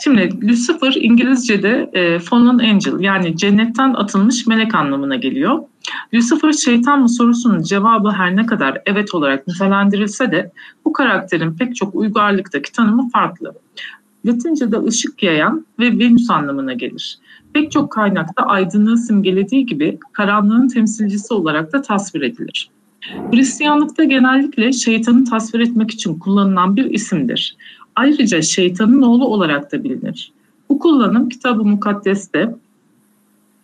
[0.00, 5.58] Şimdi Lucifer İngilizce'de e, fallen angel yani cennetten atılmış melek anlamına geliyor.
[6.14, 10.52] Lucifer şeytan mı sorusunun cevabı her ne kadar evet olarak nitelendirilse de
[10.84, 13.54] bu karakterin pek çok uygarlıktaki tanımı farklı.
[14.26, 17.18] Latince'de ışık yayan ve Venüs anlamına gelir.
[17.52, 22.70] Pek çok kaynakta aydınlığı simgelediği gibi karanlığın temsilcisi olarak da tasvir edilir.
[23.32, 27.56] Hristiyanlıkta genellikle şeytanı tasvir etmek için kullanılan bir isimdir.
[27.98, 30.32] Ayrıca şeytanın oğlu olarak da bilinir.
[30.68, 32.54] Bu kullanım kitabı mukaddeste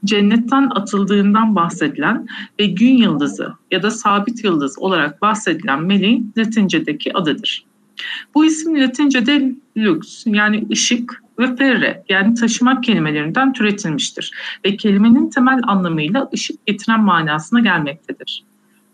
[0.05, 2.27] cennetten atıldığından bahsedilen
[2.61, 7.65] ve gün yıldızı ya da sabit yıldız olarak bahsedilen meleğin Latince'deki adıdır.
[8.35, 14.31] Bu isim Latince'de lux yani ışık ve ferre yani taşımak kelimelerinden türetilmiştir
[14.65, 18.45] ve kelimenin temel anlamıyla ışık getiren manasına gelmektedir.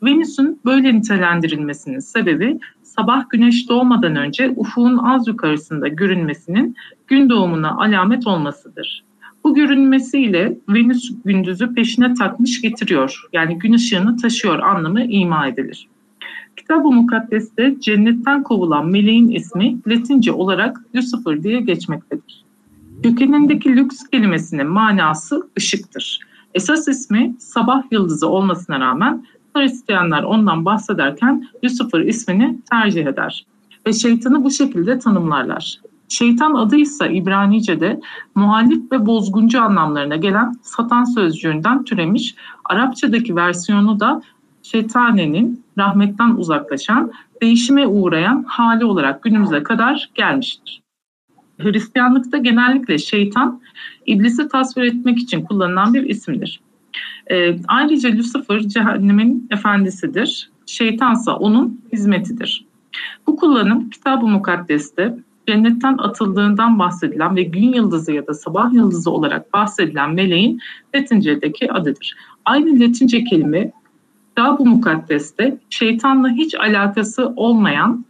[0.02, 2.58] Venüs'ün böyle nitelendirilmesinin sebebi
[3.00, 9.04] sabah güneş doğmadan önce ufuğun az yukarısında görünmesinin gün doğumuna alamet olmasıdır.
[9.44, 13.22] Bu görünmesiyle Venüs gündüzü peşine takmış getiriyor.
[13.32, 15.88] Yani gün ışığını taşıyor anlamı ima edilir.
[16.56, 22.44] Kitab-ı Mukaddes'te cennetten kovulan meleğin ismi Latince olarak Lucifer diye geçmektedir.
[23.02, 26.20] Kökenindeki lüks kelimesinin manası ışıktır.
[26.54, 29.24] Esas ismi sabah yıldızı olmasına rağmen
[29.56, 33.46] Hristiyanlar ondan bahsederken Lucifer ismini tercih eder
[33.86, 35.80] ve şeytanı bu şekilde tanımlarlar.
[36.08, 38.00] Şeytan adı ise İbranice'de
[38.34, 42.34] muhalif ve bozguncu anlamlarına gelen satan sözcüğünden türemiş.
[42.64, 44.22] Arapçadaki versiyonu da
[44.62, 47.12] şeytanenin rahmetten uzaklaşan,
[47.42, 50.82] değişime uğrayan hali olarak günümüze kadar gelmiştir.
[51.58, 53.60] Hristiyanlıkta genellikle şeytan,
[54.06, 56.60] iblisi tasvir etmek için kullanılan bir isimdir.
[57.30, 60.50] E, ayrıca Lucifer cehennemin efendisidir.
[60.66, 62.66] Şeytansa onun hizmetidir.
[63.26, 65.18] Bu kullanım Kitab-ı Mukaddes'te
[65.48, 70.60] cennetten atıldığından bahsedilen ve gün yıldızı ya da sabah yıldızı olarak bahsedilen meleğin
[70.94, 72.16] Latince'deki adıdır.
[72.44, 73.72] Aynı Latince kelime
[74.28, 78.04] Kitab-ı Mukaddes'te şeytanla hiç alakası olmayan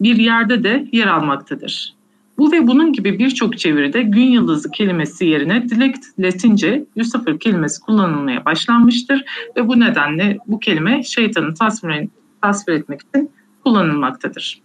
[0.00, 1.97] bir yerde de yer almaktadır.
[2.38, 8.44] Bu ve bunun gibi birçok çeviride gün yıldızı kelimesi yerine dilekt Latince Lucifer kelimesi kullanılmaya
[8.44, 9.24] başlanmıştır
[9.56, 12.08] ve bu nedenle bu kelime şeytanı tasvir,
[12.42, 13.30] tasvir etmek için
[13.64, 14.60] kullanılmaktadır.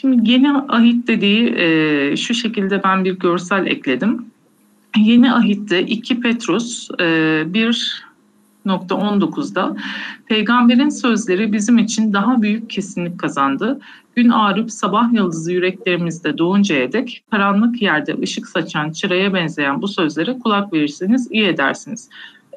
[0.00, 4.26] Şimdi yeni ahit dediği e, şu şekilde ben bir görsel ekledim.
[4.96, 7.04] Yeni ahitte 2 Petrus e,
[8.66, 9.76] 1.19'da
[10.26, 13.80] peygamberin sözleri bizim için daha büyük kesinlik kazandı.
[14.16, 20.38] Gün ağrıp sabah yıldızı yüreklerimizde doğuncaya dek karanlık yerde ışık saçan çıraya benzeyen bu sözlere
[20.38, 22.08] kulak verirseniz iyi edersiniz.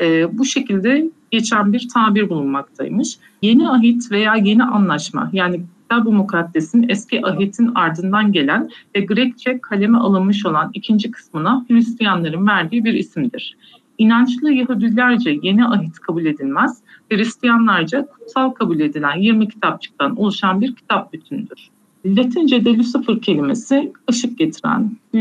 [0.01, 3.17] E, bu şekilde geçen bir tabir bulunmaktaymış.
[3.41, 9.97] Yeni ahit veya yeni anlaşma yani Kitab-ı Mukaddes'in eski ahitin ardından gelen ve Grekçe kaleme
[9.97, 13.57] alınmış olan ikinci kısmına Hristiyanların verdiği bir isimdir.
[13.97, 16.77] İnançlı Yahudilerce yeni ahit kabul edilmez,
[17.11, 21.69] Hristiyanlarca kutsal kabul edilen 20 kitapçıktan oluşan bir kitap bütündür.
[22.05, 25.19] Latince'de Lucifer kelimesi ışık getiren, e,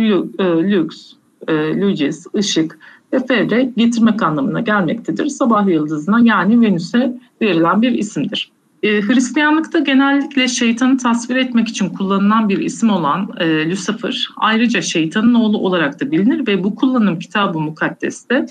[0.73, 1.13] lux,
[1.49, 2.79] e, lucis, ışık
[3.13, 5.27] ve fevre getirmek anlamına gelmektedir.
[5.27, 8.51] Sabah yıldızına yani Venüs'e verilen bir isimdir.
[8.83, 15.35] E, Hristiyanlıkta genellikle şeytanı tasvir etmek için kullanılan bir isim olan e, Lucifer ayrıca şeytanın
[15.35, 18.47] oğlu olarak da bilinir ve bu kullanım kitabı mukaddeste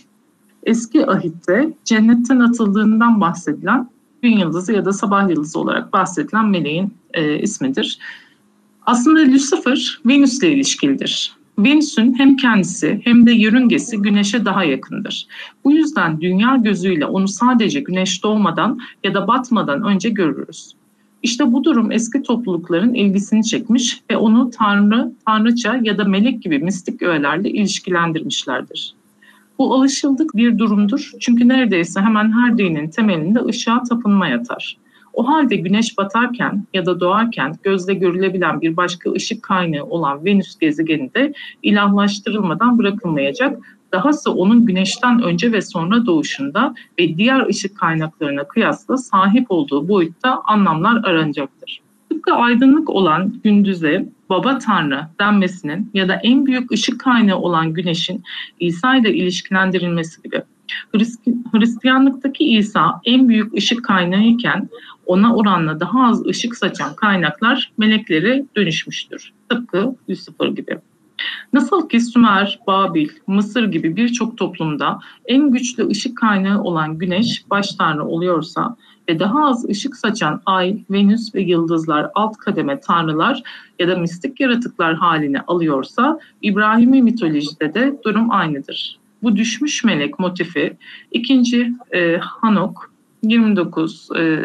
[0.65, 3.89] eski ahitte cennetten atıldığından bahsedilen
[4.21, 7.99] gün yıldızı ya da sabah yıldızı olarak bahsedilen meleğin e, ismidir.
[8.85, 11.33] Aslında Lucifer Venüs'le ilişkilidir.
[11.59, 15.27] Venüs'ün hem kendisi hem de yörüngesi Güneş'e daha yakındır.
[15.63, 20.73] Bu yüzden dünya gözüyle onu sadece Güneş doğmadan ya da batmadan önce görürüz.
[21.23, 26.59] İşte bu durum eski toplulukların ilgisini çekmiş ve onu Tanrı, Tanrıça ya da melek gibi
[26.59, 28.95] mistik öğelerle ilişkilendirmişlerdir.
[29.59, 34.77] Bu alışıldık bir durumdur çünkü neredeyse hemen her dinin temelinde ışığa tapınma yatar.
[35.13, 40.57] O halde güneş batarken ya da doğarken gözle görülebilen bir başka ışık kaynağı olan Venüs
[40.57, 41.33] gezegeni de
[41.63, 43.59] ilahlaştırılmadan bırakılmayacak.
[43.91, 50.41] Dahası onun güneşten önce ve sonra doğuşunda ve diğer ışık kaynaklarına kıyasla sahip olduğu boyutta
[50.45, 51.81] anlamlar aranacaktır.
[52.13, 58.23] Tıpkı aydınlık olan gündüze baba tanrı denmesinin ya da en büyük ışık kaynağı olan güneşin
[58.59, 60.41] İsa ile ilişkilendirilmesi gibi.
[61.51, 64.69] Hristiyanlıktaki İsa en büyük ışık kaynağı iken
[65.05, 69.33] ona oranla daha az ışık saçan kaynaklar meleklere dönüşmüştür.
[69.49, 70.77] Tıpkı Lucifer gibi.
[71.53, 77.75] Nasıl ki Sümer, Babil, Mısır gibi birçok toplumda en güçlü ışık kaynağı olan güneş baş
[77.75, 78.75] tanrı oluyorsa,
[79.09, 83.43] ve daha az ışık saçan Ay, Venüs ve yıldızlar alt kademe tanrılar
[83.79, 88.99] ya da mistik yaratıklar haline alıyorsa İbrahimi mitolojide de durum aynıdır.
[89.23, 90.77] Bu düşmüş melek motifi
[91.11, 92.91] ikinci e, Hanok
[93.23, 94.39] 29 e,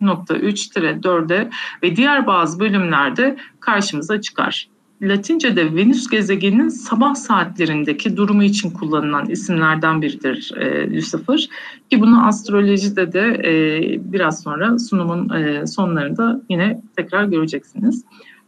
[0.00, 1.50] nokta 3-4'e
[1.82, 4.68] ve diğer bazı bölümlerde karşımıza çıkar.
[5.02, 11.48] Latince'de Venüs gezegeninin sabah saatlerindeki durumu için kullanılan isimlerden biridir e, Lucifer.
[11.90, 13.52] Ki bunu astrolojide de e,
[14.12, 18.04] biraz sonra sunumun e, sonlarında yine tekrar göreceksiniz.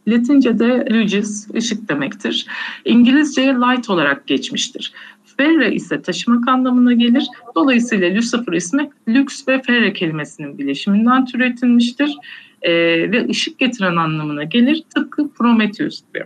[0.07, 2.45] Latince'de lugis, ışık demektir.
[2.85, 4.93] İngilizce'ye light olarak geçmiştir.
[5.37, 7.27] Ferre ise taşımak anlamına gelir.
[7.55, 12.17] Dolayısıyla Lucifer ismi lüks ve ferre kelimesinin bileşiminden türetilmiştir
[12.65, 12.71] e,
[13.11, 14.83] ve ışık getiren anlamına gelir.
[14.95, 16.25] Tıpkı Prometheus gibi.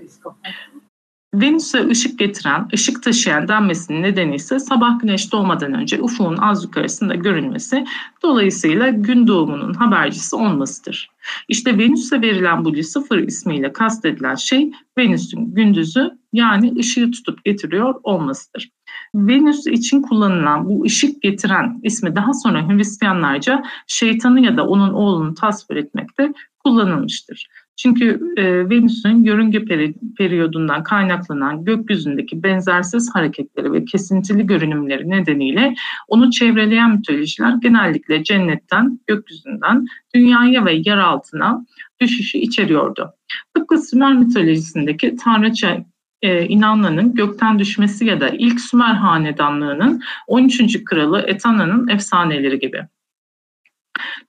[1.33, 7.15] Venüs'e ışık getiren, ışık taşıyan denmesinin nedeni ise sabah güneş doğmadan önce ufuğun az yukarısında
[7.15, 7.85] görünmesi,
[8.23, 11.09] dolayısıyla gün doğumunun habercisi olmasıdır.
[11.47, 18.69] İşte Venüs'e verilen bu Lucifer ismiyle kastedilen şey Venüs'ün gündüzü yani ışığı tutup getiriyor olmasıdır.
[19.15, 25.33] Venüs için kullanılan bu ışık getiren ismi daha sonra Hristiyanlarca şeytanı ya da onun oğlunu
[25.33, 26.33] tasvir etmekte
[26.63, 27.47] kullanılmıştır.
[27.77, 35.75] Çünkü e, Venüs'ün yörünge peri, periyodundan kaynaklanan gökyüzündeki benzersiz hareketleri ve kesintili görünümleri nedeniyle
[36.07, 39.85] onu çevreleyen mitolojiler genellikle cennetten, gökyüzünden
[40.15, 41.65] dünyaya ve yer altına
[42.01, 43.13] düşüşü içeriyordu.
[43.53, 45.77] Tıpkı Sümer mitolojisindeki tanrıça
[46.21, 50.83] e, inanlanın gökten düşmesi ya da ilk Sümer hanedanlığının 13.
[50.83, 52.81] kralı Etana'nın efsaneleri gibi.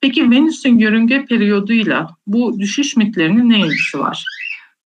[0.00, 4.24] Peki Venüs'ün yörünge periyoduyla bu düşüş mitlerinin ne ilgisi var?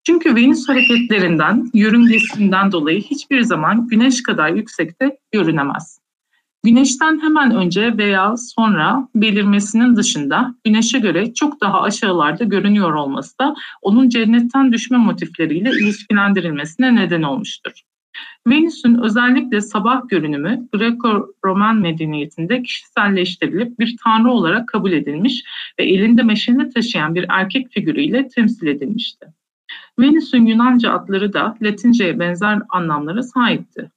[0.06, 6.03] Çünkü Venüs hareketlerinden, yörüngesinden dolayı hiçbir zaman Güneş kadar yüksekte görünemez.
[6.64, 13.54] Güneşten hemen önce veya sonra belirmesinin dışında Güneş'e göre çok daha aşağılarda görünüyor olması da
[13.82, 17.72] onun cennetten düşme motifleriyle ilişkilendirilmesine neden olmuştur.
[18.46, 25.44] Venüs'ün özellikle sabah görünümü Greco-Roman medeniyetinde kişiselleştirilip bir tanrı olarak kabul edilmiş
[25.78, 29.26] ve elinde meşale taşıyan bir erkek figürüyle temsil edilmişti.
[29.98, 33.90] Venüs'ün Yunanca adları da Latince'ye benzer anlamlara sahipti.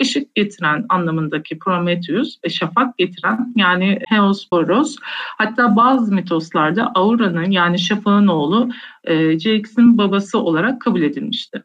[0.00, 4.96] Işık getiren anlamındaki Prometheus ve şafak getiren yani Heosporos
[5.38, 8.70] hatta bazı mitoslarda Aura'nın yani şafağın oğlu
[9.04, 11.64] e, Jax'in babası olarak kabul edilmişti.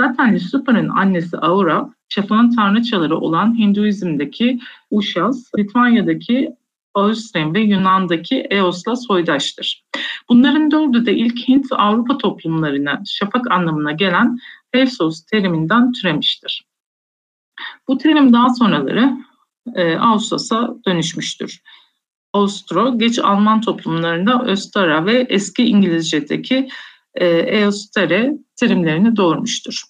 [0.00, 4.60] Zaten Lucifer'ın annesi Aura, şafağın tanrıçaları olan Hinduizm'deki
[4.90, 6.56] Ushas, Litvanya'daki
[6.94, 9.84] Austria ve Yunan'daki Eos'la soydaştır.
[10.28, 14.38] Bunların dördü de ilk Hint Avrupa toplumlarına şafak anlamına gelen
[14.72, 16.67] Hepsos teriminden türemiştir.
[17.88, 19.12] Bu terim daha sonraları
[19.74, 21.62] e, Ağustos'a dönüşmüştür.
[22.32, 26.68] Austro, geç Alman toplumlarında Östara ve eski İngilizce'deki
[27.14, 29.82] e, Eostere terimlerini doğurmuştur.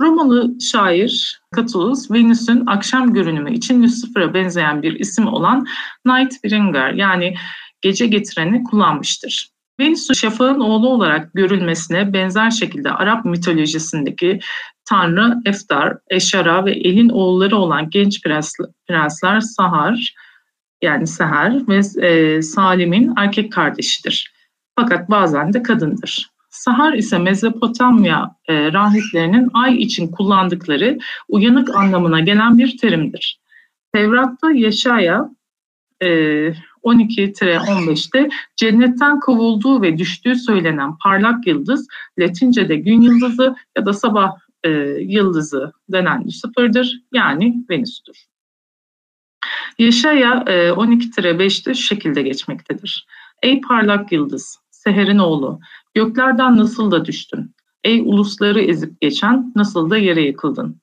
[0.00, 5.66] Romalı şair Catullus, Venüs'ün akşam görünümü için Lucifer'a benzeyen bir isim olan
[6.06, 7.34] Night Bringer yani
[7.80, 9.50] gece getireni kullanmıştır.
[9.80, 14.40] Venüs'ün şafağın oğlu olarak görülmesine benzer şekilde Arap mitolojisindeki
[14.84, 18.22] Tanrı Eftar, Eşara ve Elin oğulları olan genç
[18.88, 20.14] prensler Sahar
[20.82, 24.32] yani Seher ve e, Salim'in erkek kardeşidir.
[24.76, 26.30] Fakat bazen de kadındır.
[26.50, 30.98] Sahar ise Mezopotamya e, rahiplerinin ay için kullandıkları
[31.28, 33.40] uyanık anlamına gelen bir terimdir.
[33.94, 35.30] Tevrat'ta Yaşaya
[36.02, 36.08] e,
[36.84, 44.70] 12-15'te cennetten kovulduğu ve düştüğü söylenen parlak yıldız Latince'de gün yıldızı ya da sabah e,
[45.00, 48.26] yıldızı denen Lucifer'dır yani Venüs'tür.
[49.78, 53.06] Yaşaya e, 12-5'te şu şekilde geçmektedir.
[53.42, 55.60] Ey parlak yıldız, Seher'in oğlu,
[55.94, 57.54] göklerden nasıl da düştün?
[57.84, 60.80] Ey ulusları ezip geçen, nasıl da yere yıkıldın?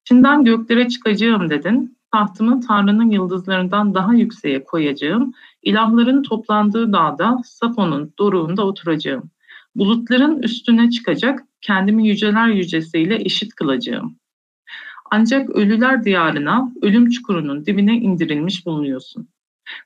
[0.00, 8.66] İçinden göklere çıkacağım dedin, tahtımı Tanrı'nın yıldızlarından daha yükseğe koyacağım, ilahların toplandığı dağda Safon'un doruğunda
[8.66, 9.30] oturacağım.
[9.74, 14.16] Bulutların üstüne çıkacak, kendimi yüceler yücesiyle eşit kılacağım.
[15.10, 19.28] Ancak ölüler diyarına, ölüm çukurunun dibine indirilmiş bulunuyorsun.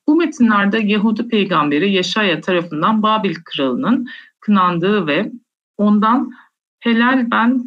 [0.07, 4.07] Bu metinlerde Yahudi peygamberi Yaşaya tarafından Babil kralının
[4.41, 5.33] kınandığı ve
[5.79, 6.33] ondan
[6.81, 7.65] helal ben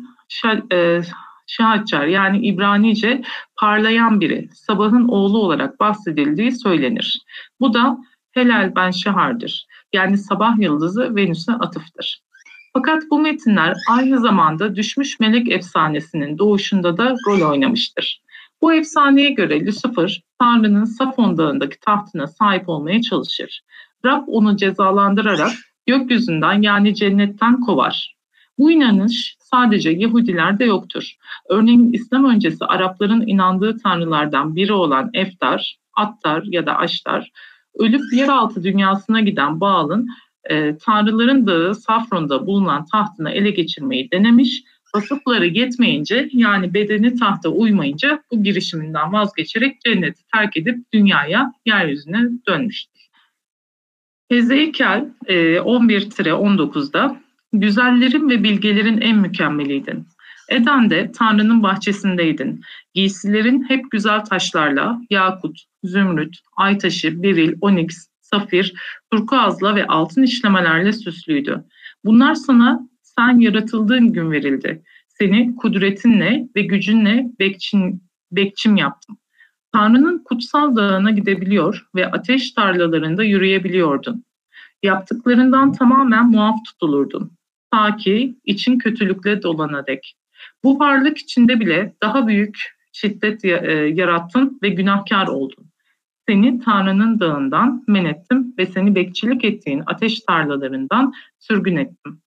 [0.72, 1.02] e,
[1.48, 3.22] Şahaçar yani İbranice
[3.60, 7.26] parlayan biri, sabahın oğlu olarak bahsedildiği söylenir.
[7.60, 7.98] Bu da
[8.32, 9.68] Helal ben Şahar'dır.
[9.94, 12.22] Yani sabah yıldızı Venüs'e atıftır.
[12.74, 18.22] Fakat bu metinler aynı zamanda düşmüş melek efsanesinin doğuşunda da rol oynamıştır.
[18.62, 23.62] Bu efsaneye göre Lucifer, Tanrı'nın Safon Dağı'ndaki tahtına sahip olmaya çalışır.
[24.06, 25.52] Rab onu cezalandırarak
[25.86, 28.15] gökyüzünden yani cennetten kovar.
[28.58, 31.16] Bu inanış sadece Yahudilerde yoktur.
[31.50, 37.32] Örneğin İslam öncesi Arapların inandığı tanrılardan biri olan Eftar, Attar ya da Aştar,
[37.80, 40.08] ölüp yeraltı dünyasına giden Baal'ın
[40.50, 44.64] e, tanrıların dağı Safron'da bulunan tahtını ele geçirmeyi denemiş.
[44.96, 53.02] Vasıfları yetmeyince yani bedeni tahta uymayınca bu girişiminden vazgeçerek cenneti terk edip dünyaya, yeryüzüne dönmüştür.
[54.30, 57.25] Hezekiel e, 11-19'da
[57.60, 60.08] güzellerin ve bilgelerin en mükemmeliydin.
[60.50, 62.62] Eden'de Tanrı'nın bahçesindeydin.
[62.94, 68.74] Giysilerin hep güzel taşlarla, yakut, zümrüt, aytaşı, beril, oniks, safir,
[69.12, 71.64] turkuazla ve altın işlemelerle süslüydü.
[72.06, 74.84] Bunlar sana sen yaratıldığın gün verildi.
[75.08, 79.18] Seni kudretinle ve gücünle bekçin, bekçim yaptım.
[79.74, 84.24] Tanrı'nın kutsal dağına gidebiliyor ve ateş tarlalarında yürüyebiliyordun.
[84.84, 87.35] Yaptıklarından tamamen muaf tutulurdun.
[87.76, 90.16] Ta ki için kötülükle dolana dek.
[90.64, 92.58] Bu varlık içinde bile daha büyük
[92.94, 93.50] şiddet e,
[93.94, 95.66] yarattın ve günahkar oldun.
[96.28, 102.22] Seni Tanrı'nın dağından men ettim ve seni bekçilik ettiğin ateş tarlalarından sürgün ettim.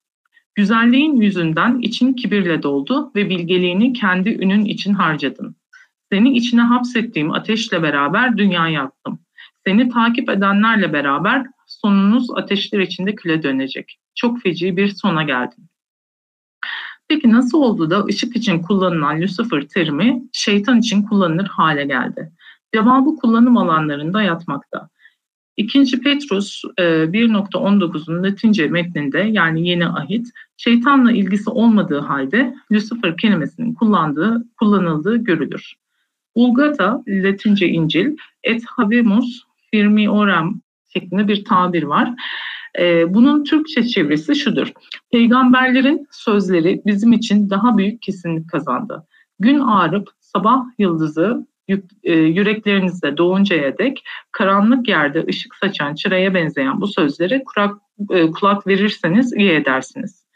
[0.55, 5.57] Güzelliğin yüzünden için kibirle doldu ve bilgeliğini kendi ünün için harcadın.
[6.13, 9.19] Seni içine hapsettiğim ateşle beraber dünyaya attım.
[9.67, 11.47] Seni takip edenlerle beraber
[11.83, 13.99] sonunuz ateşler içinde küle dönecek.
[14.15, 15.67] Çok feci bir sona geldin.
[17.09, 22.33] Peki nasıl oldu da ışık için kullanılan Lucifer terimi şeytan için kullanılır hale geldi?
[22.75, 24.89] Cevabı kullanım alanlarında yatmakta.
[25.57, 33.75] İkinci Petrus 1.19'un e, Latince metninde yani yeni ahit şeytanla ilgisi olmadığı halde Lucifer kelimesinin
[33.75, 35.75] kullandığı, kullanıldığı görülür.
[36.37, 40.61] Vulgata Latince İncil et habemus firmioram
[40.93, 42.15] şeklinde bir tabir var.
[42.79, 44.73] E, bunun Türkçe çevirisi şudur.
[45.13, 49.07] Peygamberlerin sözleri bizim için daha büyük kesinlik kazandı.
[49.39, 51.47] Gün ağrıp sabah yıldızı
[52.03, 57.77] e, yüreklerinizde doğuncaya dek karanlık yerde ışık saçan çıraya benzeyen bu sözlere kulak,
[58.11, 60.29] e, kulak verirseniz iyi edersiniz.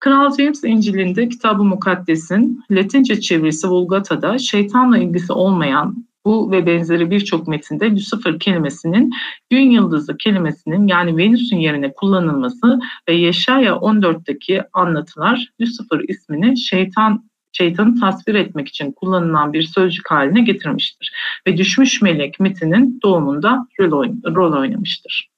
[0.00, 7.48] Kral James İncil'inde Kitab-ı Mukaddes'in Latince çevirisi Vulgata'da şeytanla ilgisi olmayan bu ve benzeri birçok
[7.48, 9.12] metinde Lucifer kelimesinin
[9.50, 18.00] gün yıldızı kelimesinin yani Venüs'ün yerine kullanılması ve Yeşaya 14'teki anlatılar Lucifer ismini şeytan şeytanı
[18.00, 21.12] tasvir etmek için kullanılan bir sözcük haline getirmiştir
[21.46, 25.30] ve düşmüş melek mitinin doğumunda rol, oyn rol oynamıştır.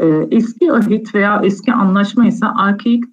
[0.00, 3.04] Ee, eski ahit veya eski anlaşma ise arkeik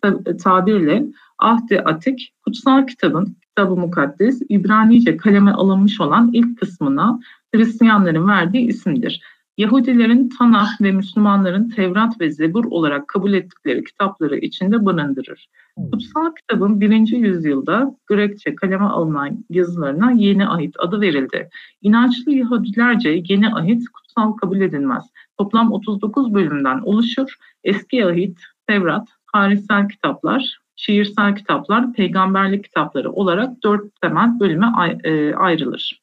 [0.43, 1.03] tabirle
[1.39, 7.19] Ahdi Atik, kutsal kitabın, kitabı mukaddes, İbranice kaleme alınmış olan ilk kısmına
[7.55, 9.21] Hristiyanların verdiği isimdir.
[9.57, 15.49] Yahudilerin Tanah ve Müslümanların Tevrat ve Zebur olarak kabul ettikleri kitapları içinde barındırır.
[15.91, 21.49] Kutsal kitabın birinci yüzyılda Grekçe kaleme alınan yazılarına Yeni Ahit adı verildi.
[21.81, 25.03] İnançlı Yahudilerce Yeni Ahit kutsal kabul edilmez.
[25.37, 27.35] Toplam 39 bölümden oluşur.
[27.63, 36.01] Eski Ahit, Tevrat, tarihsel kitaplar, şiirsel kitaplar, peygamberlik kitapları olarak dört temel bölüme e, ayrılır.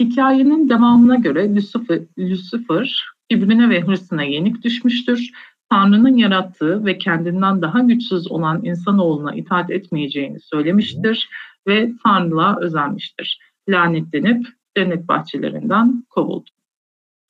[0.00, 5.30] Hikayenin devamına göre Lucifer, Lucifer kibrine ve hırsına yenik düşmüştür.
[5.70, 11.28] Tanrı'nın yarattığı ve kendinden daha güçsüz olan insanoğluna itaat etmeyeceğini söylemiştir
[11.66, 13.40] ve Tanrı'la özenmiştir.
[13.68, 16.50] Lanetlenip cennet bahçelerinden kovuldu,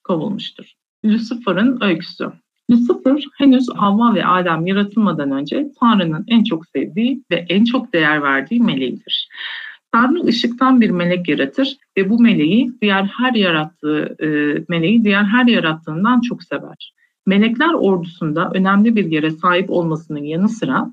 [0.04, 0.72] kovulmuştur.
[1.04, 2.32] Lucifer'ın öyküsü.
[2.70, 8.22] Lucifer henüz Havva ve Adem yaratılmadan önce Tanrı'nın en çok sevdiği ve en çok değer
[8.22, 9.28] verdiği meleğidir.
[9.92, 14.28] Tanrı ışıktan bir melek yaratır ve bu meleği diğer her yarattığı e,
[14.68, 16.94] meleği diğer her yarattığından çok sever.
[17.26, 20.92] Melekler ordusunda önemli bir yere sahip olmasının yanı sıra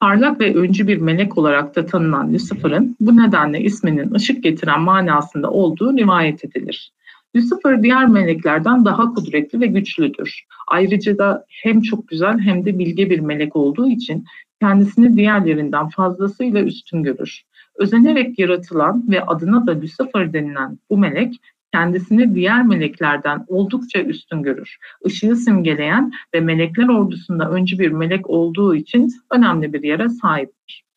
[0.00, 5.50] parlak ve öncü bir melek olarak da tanınan Lucifer'ın bu nedenle isminin ışık getiren manasında
[5.50, 6.92] olduğu rivayet edilir.
[7.36, 10.44] Lucifer diğer meleklerden daha kudretli ve güçlüdür.
[10.68, 14.24] Ayrıca da hem çok güzel hem de bilge bir melek olduğu için
[14.60, 17.42] kendisini diğerlerinden fazlasıyla üstün görür.
[17.76, 21.34] Özenerek yaratılan ve adına da Lucifer denilen bu melek
[21.72, 24.76] kendisini diğer meleklerden oldukça üstün görür.
[25.04, 30.89] Işığı simgeleyen ve melekler ordusunda öncü bir melek olduğu için önemli bir yere sahiptir.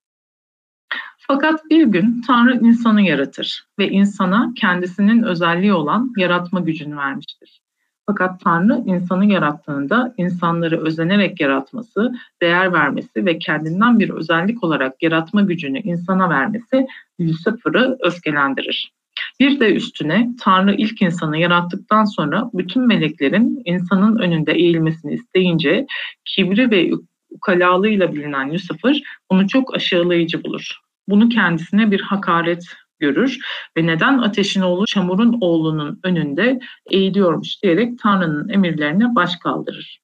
[1.33, 7.61] Fakat bir gün Tanrı insanı yaratır ve insana kendisinin özelliği olan yaratma gücünü vermiştir.
[8.05, 15.41] Fakat Tanrı insanı yarattığında insanları özenerek yaratması, değer vermesi ve kendinden bir özellik olarak yaratma
[15.41, 16.87] gücünü insana vermesi
[17.21, 18.93] Lucifer'ı öfkelendirir.
[19.39, 25.85] Bir de üstüne Tanrı ilk insanı yarattıktan sonra bütün meleklerin insanın önünde eğilmesini isteyince
[26.25, 26.91] kibri ve
[27.29, 30.83] ukalalığıyla bilinen Lucifer bunu çok aşağılayıcı bulur.
[31.07, 32.63] Bunu kendisine bir hakaret
[33.00, 33.39] görür
[33.77, 36.60] ve neden ateşin oğlu çamurun oğlunun önünde
[36.91, 40.00] eğiliyormuş diyerek Tanrı'nın emirlerine baş kaldırır.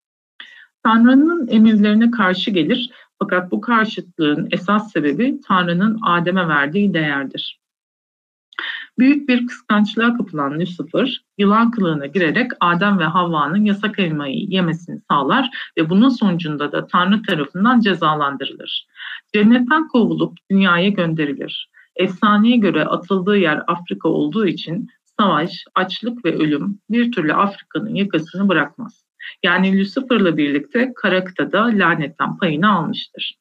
[0.83, 7.59] Tanrı'nın emirlerine karşı gelir fakat bu karşıtlığın esas sebebi Tanrı'nın Adem'e verdiği değerdir.
[8.99, 15.49] Büyük bir kıskançlığa kapılan Lucifer, yılan kılığına girerek Adem ve Havva'nın yasak elmayı yemesini sağlar
[15.77, 18.87] ve bunun sonucunda da Tanrı tarafından cezalandırılır.
[19.33, 21.69] Cennetten kovulup dünyaya gönderilir.
[21.95, 24.89] Efsaneye göre atıldığı yer Afrika olduğu için
[25.19, 29.05] savaş, açlık ve ölüm bir türlü Afrika'nın yakasını bırakmaz.
[29.43, 33.38] Yani Lucifer'la birlikte kara da lanetten payını almıştır.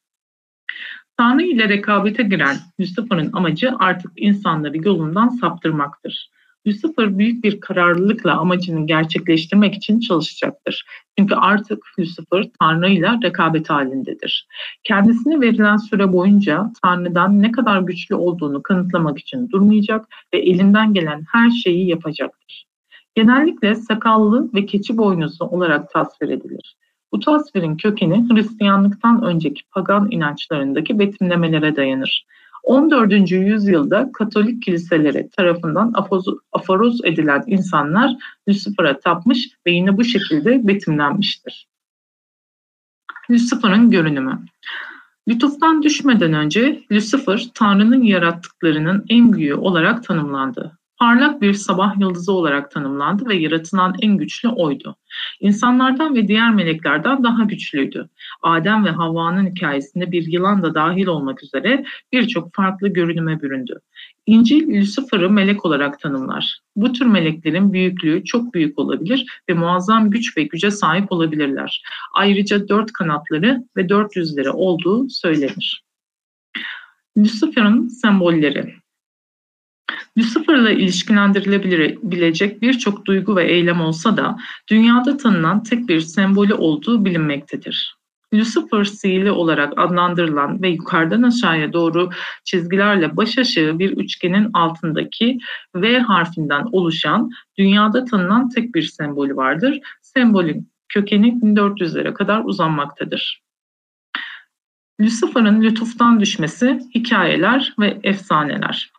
[1.19, 6.31] Tanrı ile rekabete giren Lucifer'ın amacı artık insanları yolundan saptırmaktır.
[6.67, 10.85] Lucifer büyük bir kararlılıkla amacını gerçekleştirmek için çalışacaktır.
[11.19, 14.47] Çünkü artık Lucifer Tanrı ile rekabet halindedir.
[14.85, 21.25] Kendisine verilen süre boyunca Tanrı'dan ne kadar güçlü olduğunu kanıtlamak için durmayacak ve elinden gelen
[21.33, 22.67] her şeyi yapacaktır.
[23.15, 26.77] Genellikle sakallı ve keçi boynuzlu olarak tasvir edilir.
[27.13, 32.27] Bu tasvirin kökeni Hristiyanlıktan önceki pagan inançlarındaki betimlemelere dayanır.
[32.63, 33.31] 14.
[33.31, 35.93] yüzyılda Katolik kiliseleri tarafından
[36.53, 38.17] aforoz edilen insanlar
[38.49, 41.69] Lucifer'a tapmış ve yine bu şekilde betimlenmiştir.
[43.31, 44.39] Lucifer'ın görünümü
[45.29, 52.71] Lütuftan düşmeden önce Lucifer, Tanrı'nın yarattıklarının en büyüğü olarak tanımlandı parlak bir sabah yıldızı olarak
[52.71, 54.97] tanımlandı ve yaratılan en güçlü oydu.
[55.41, 58.09] İnsanlardan ve diğer meleklerden daha güçlüydü.
[58.43, 63.81] Adem ve Havva'nın hikayesinde bir yılan da dahil olmak üzere birçok farklı görünüme büründü.
[64.27, 66.59] İncil Lucifer'ı melek olarak tanımlar.
[66.77, 71.83] Bu tür meleklerin büyüklüğü çok büyük olabilir ve muazzam güç ve güce sahip olabilirler.
[72.15, 75.85] Ayrıca dört kanatları ve dört yüzleri olduğu söylenir.
[77.19, 78.75] Lucifer'ın sembolleri
[80.19, 84.37] Lucifer'la ilişkilendirilebilecek birçok duygu ve eylem olsa da
[84.69, 87.99] dünyada tanınan tek bir sembolü olduğu bilinmektedir.
[88.35, 92.11] Lucifer sihirli olarak adlandırılan ve yukarıdan aşağıya doğru
[92.45, 95.39] çizgilerle baş aşağı bir üçgenin altındaki
[95.75, 99.81] V harfinden oluşan dünyada tanınan tek bir sembolü vardır.
[100.03, 103.43] Sembolün kökeni 1400'lere kadar uzanmaktadır.
[105.01, 108.93] Lucifer'ın lütuftan düşmesi, hikayeler ve efsaneler.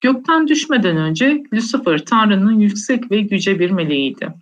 [0.00, 4.34] Gökten düşmeden önce Lucifer Tanrı'nın yüksek ve yüce bir meleğiydi.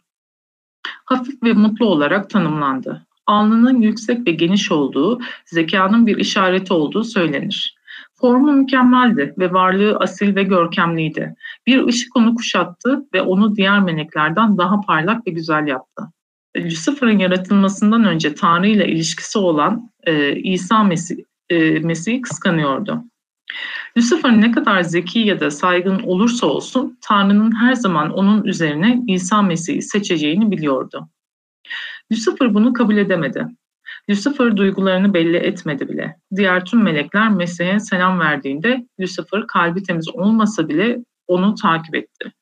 [1.05, 3.07] Hafif ve mutlu olarak tanımlandı.
[3.27, 7.77] Alnının yüksek ve geniş olduğu, zekanın bir işareti olduğu söylenir.
[8.15, 11.35] Formu mükemmeldi ve varlığı asil ve görkemliydi.
[11.67, 16.03] Bir ışık onu kuşattı ve onu diğer meleklerden daha parlak ve güzel yaptı.
[16.57, 21.17] Lucifer'ın yaratılmasından önce Tanrı ile ilişkisi olan e, İsa Mesih,
[21.51, 23.05] e, Mesih'i kıskanıyordu.
[23.97, 29.43] Lucifer ne kadar zeki ya da saygın olursa olsun Tanrı'nın her zaman onun üzerine İsa
[29.43, 31.09] Mesih'i seçeceğini biliyordu.
[32.13, 33.47] Lucifer bunu kabul edemedi.
[34.11, 36.17] Lucifer duygularını belli etmedi bile.
[36.37, 42.33] Diğer tüm melekler Mesih'e selam verdiğinde Lucifer kalbi temiz olmasa bile onu takip etti.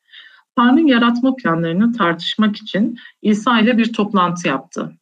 [0.57, 4.93] Tanrı yaratma planlarını tartışmak için İsa ile bir toplantı yaptı.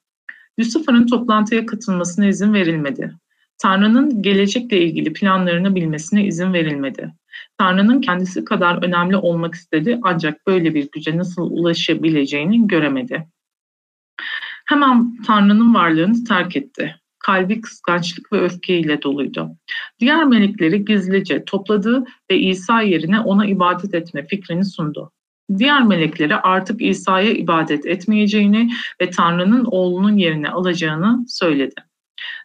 [0.60, 3.14] Lucifer'ın toplantıya katılmasına izin verilmedi.
[3.58, 7.12] Tanrı'nın gelecekle ilgili planlarını bilmesine izin verilmedi.
[7.58, 13.26] Tanrı'nın kendisi kadar önemli olmak istedi ancak böyle bir güce nasıl ulaşabileceğini göremedi.
[14.64, 16.96] Hemen Tanrı'nın varlığını terk etti.
[17.18, 19.50] Kalbi kıskançlık ve öfkeyle doluydu.
[20.00, 25.12] Diğer melekleri gizlice topladı ve İsa yerine ona ibadet etme fikrini sundu.
[25.58, 31.74] Diğer meleklere artık İsa'ya ibadet etmeyeceğini ve Tanrı'nın oğlunun yerine alacağını söyledi.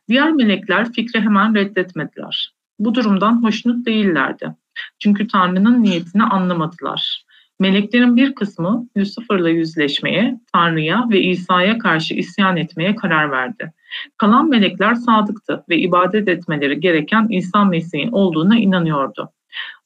[0.09, 2.53] Diğer melekler fikri hemen reddetmediler.
[2.79, 4.55] Bu durumdan hoşnut değillerdi.
[4.99, 7.25] Çünkü Tanrı'nın niyetini anlamadılar.
[7.59, 13.73] Meleklerin bir kısmı Lucifer'la yüzleşmeye, Tanrı'ya ve İsa'ya karşı isyan etmeye karar verdi.
[14.17, 19.31] Kalan melekler sadıktı ve ibadet etmeleri gereken İsa Mesih'in olduğuna inanıyordu.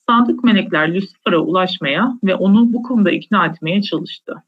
[0.09, 4.43] Sadık melekler Lucifer'a ulaşmaya ve onu bu konuda ikna etmeye çalıştı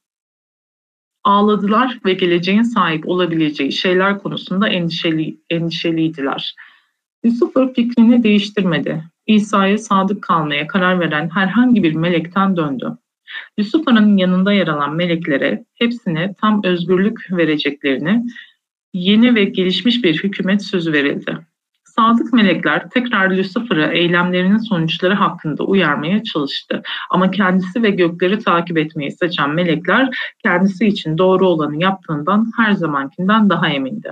[1.24, 6.56] ağladılar ve geleceğin sahip olabileceği şeyler konusunda endişeli, endişeliydiler.
[7.26, 9.04] Lucifer fikrini değiştirmedi.
[9.28, 12.98] İsa'ya sadık kalmaya karar veren herhangi bir melekten döndü.
[13.60, 18.24] Lucifer'ın yanında yer alan meleklere hepsine tam özgürlük vereceklerini,
[18.94, 21.38] yeni ve gelişmiş bir hükümet sözü verildi.
[21.96, 26.82] Sadık melekler tekrar Lucifer'ı eylemlerinin sonuçları hakkında uyarmaya çalıştı.
[27.10, 30.10] Ama kendisi ve gökleri takip etmeyi seçen melekler
[30.44, 34.12] kendisi için doğru olanı yaptığından her zamankinden daha emindi.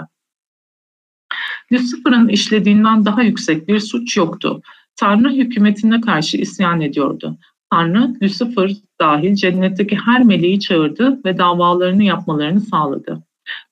[1.71, 4.61] Lucifer'ın işlediğinden daha yüksek bir suç yoktu.
[4.95, 7.37] Tanrı hükümetine karşı isyan ediyordu.
[7.71, 13.23] Tanrı, Lucifer dahil cennetteki her meleği çağırdı ve davalarını yapmalarını sağladı.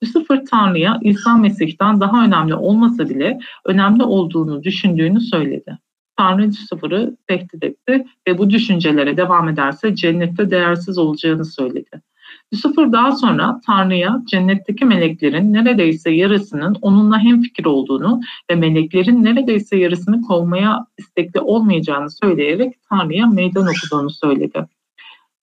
[0.03, 5.77] Lucifer Tanrı'ya İsa Mesih'ten daha önemli olmasa bile önemli olduğunu düşündüğünü söyledi.
[6.17, 12.01] Tanrı Lucifer'ı tehdit etti ve bu düşüncelere devam ederse cennette değersiz olacağını söyledi.
[12.53, 20.21] Lucifer daha sonra Tanrı'ya cennetteki meleklerin neredeyse yarısının onunla hemfikir olduğunu ve meleklerin neredeyse yarısını
[20.21, 24.65] kovmaya istekli olmayacağını söyleyerek Tanrı'ya meydan okuduğunu söyledi.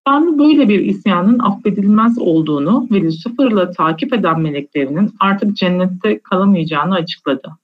[0.06, 7.56] Tanrı böyle bir isyanın affedilmez olduğunu ve Lucifer'la takip eden meleklerinin artık cennette kalamayacağını açıkladı.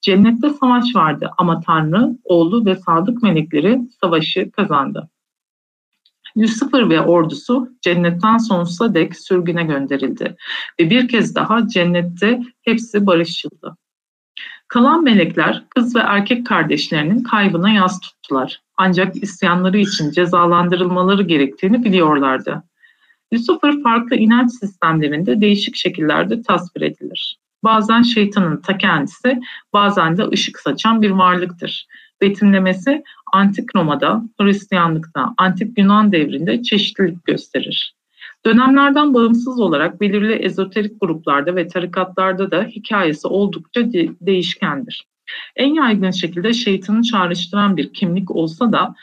[0.00, 5.08] Cennette savaş vardı ama Tanrı, oğlu ve sadık melekleri savaşı kazandı.
[6.36, 10.36] Lucifer ve ordusu cennetten sonsuza dek sürgüne gönderildi
[10.80, 13.76] ve bir kez daha cennette hepsi barışçıldı.
[14.74, 18.60] Kalan melekler kız ve erkek kardeşlerinin kaybına yas tuttular.
[18.76, 22.62] Ancak isyanları için cezalandırılmaları gerektiğini biliyorlardı.
[23.32, 27.38] Lucifer farklı inanç sistemlerinde değişik şekillerde tasvir edilir.
[27.64, 29.40] Bazen şeytanın ta kendisi,
[29.72, 31.86] bazen de ışık saçan bir varlıktır.
[32.20, 37.93] Betimlemesi Antik Roma'da, Hristiyanlıkta, Antik Yunan devrinde çeşitlilik gösterir.
[38.46, 45.04] Dönemlerden bağımsız olarak belirli ezoterik gruplarda ve tarikatlarda da hikayesi oldukça de- değişkendir.
[45.56, 48.94] En yaygın şekilde şeytanı çağrıştıran bir kimlik olsa da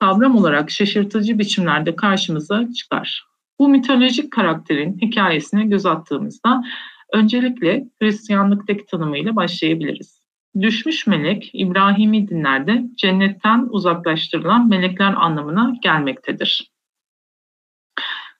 [0.00, 3.24] kavram olarak şaşırtıcı biçimlerde karşımıza çıkar.
[3.58, 6.64] Bu mitolojik karakterin hikayesine göz attığımızda
[7.12, 10.24] öncelikle Hristiyanlıktaki tanımıyla başlayabiliriz.
[10.60, 16.73] Düşmüş melek İbrahimi dinlerde cennetten uzaklaştırılan melekler anlamına gelmektedir.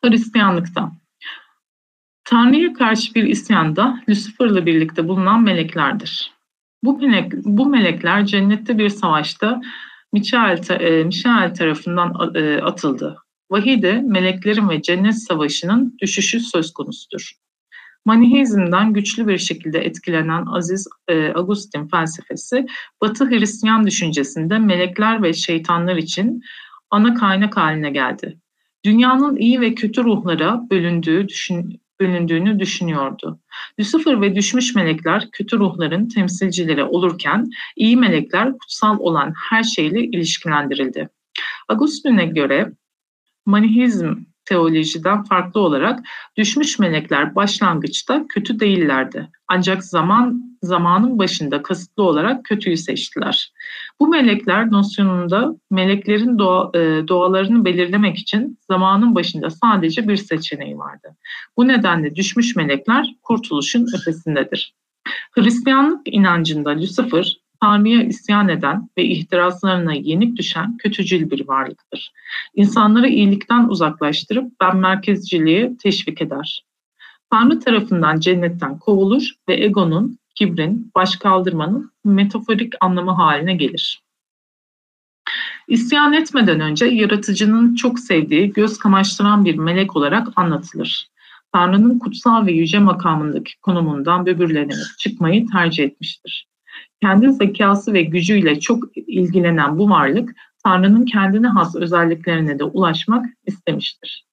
[0.05, 0.93] Hristiyanlıkta
[2.25, 6.33] Tanrı'ya karşı bir isyanda Lucifer'la birlikte bulunan meleklerdir.
[6.83, 9.61] Bu, melek, bu melekler cennette bir savaşta
[10.13, 10.59] Michael,
[11.05, 13.17] Michael tarafından e, atıldı.
[13.51, 17.33] Vahide meleklerin ve cennet savaşının düşüşü söz konusudur.
[18.05, 22.67] Maniheizmden güçlü bir şekilde etkilenen Aziz e, Agustin felsefesi,
[23.01, 26.43] Batı Hristiyan düşüncesinde melekler ve şeytanlar için
[26.91, 28.39] ana kaynak haline geldi.
[28.85, 33.41] Dünyanın iyi ve kötü ruhlara bölündüğü düşün, bölündüğünü düşünüyordu.
[33.81, 41.09] Lucifer ve düşmüş melekler kötü ruhların temsilcileri olurken iyi melekler kutsal olan her şeyle ilişkilendirildi.
[41.69, 42.73] Agustin'e göre
[43.47, 46.01] Manihizm teolojiden farklı olarak
[46.37, 49.29] düşmüş melekler başlangıçta kötü değillerdi.
[49.49, 53.53] Ancak zaman zamanın başında kasıtlı olarak kötüyü seçtiler.
[54.01, 61.17] Bu melekler nosyonunda meleklerin doğa, e, doğalarını belirlemek için zamanın başında sadece bir seçeneği vardı.
[61.57, 64.75] Bu nedenle düşmüş melekler kurtuluşun ötesindedir.
[65.33, 72.13] Hristiyanlık inancında Lucifer Tanrı'ya isyan eden ve ihtiraslarına yenik düşen kötücül bir varlıktır.
[72.55, 76.65] İnsanları iyilikten uzaklaştırıp ben merkezciliği teşvik eder.
[77.31, 84.05] Tanrı tarafından cennetten kovulur ve egonun, kibrin, baş kaldırmanın metaforik anlamı haline gelir.
[85.69, 91.09] İsyan etmeden önce yaratıcının çok sevdiği, göz kamaştıran bir melek olarak anlatılır.
[91.53, 96.49] Tanrı'nın kutsal ve yüce makamındaki konumundan böbürlenerek çıkmayı tercih etmiştir.
[97.03, 104.27] Kendi zekası ve gücüyle çok ilgilenen bu varlık, Tanrı'nın kendine has özelliklerine de ulaşmak istemiştir.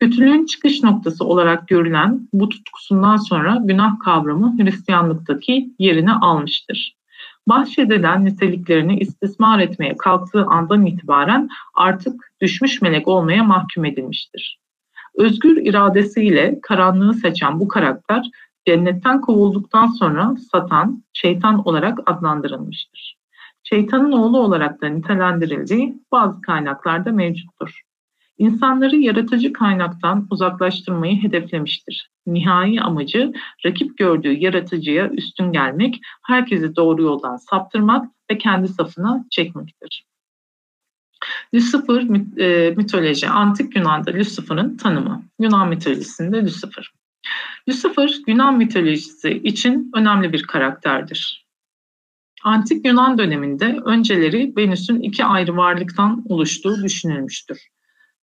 [0.00, 6.96] Kötülüğün çıkış noktası olarak görülen bu tutkusundan sonra günah kavramı Hristiyanlıktaki yerini almıştır.
[7.48, 14.60] Bahşedilen niteliklerini istismar etmeye kalktığı andan itibaren artık düşmüş melek olmaya mahkum edilmiştir.
[15.16, 18.26] Özgür iradesiyle karanlığı seçen bu karakter
[18.66, 23.18] cennetten kovulduktan sonra Satan, şeytan olarak adlandırılmıştır.
[23.62, 27.87] Şeytanın oğlu olarak da nitelendirildiği bazı kaynaklarda mevcuttur.
[28.38, 32.10] İnsanları yaratıcı kaynaktan uzaklaştırmayı hedeflemiştir.
[32.26, 33.32] Nihai amacı
[33.64, 40.04] rakip gördüğü yaratıcıya üstün gelmek, herkesi doğru yoldan saptırmak ve kendi safına çekmektir.
[41.54, 42.02] Lucifer
[42.38, 45.24] e, mitoloji, antik Yunan'da Lucifer'ın tanımı.
[45.40, 46.92] Yunan mitolojisinde Lucifer.
[47.68, 51.46] Lucifer, Yunan mitolojisi için önemli bir karakterdir.
[52.44, 57.68] Antik Yunan döneminde önceleri Venüs'ün iki ayrı varlıktan oluştuğu düşünülmüştür.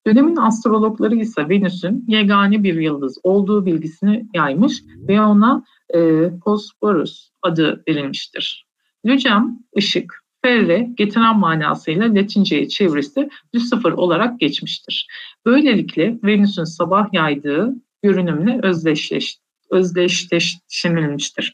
[0.06, 5.64] Dönemin astrologları ise Venüs'ün yegane bir yıldız olduğu bilgisini yaymış ve ona
[5.94, 5.98] e,
[6.46, 8.66] Bosporus adı verilmiştir.
[9.06, 15.08] Lücem, ışık, ferre, getiren manasıyla Latinceye çevirisi Lucifer olarak geçmiştir.
[15.46, 19.38] Böylelikle Venüs'ün sabah yaydığı görünümle özdeşleş,
[19.70, 21.52] özdeşleştirilmiştir.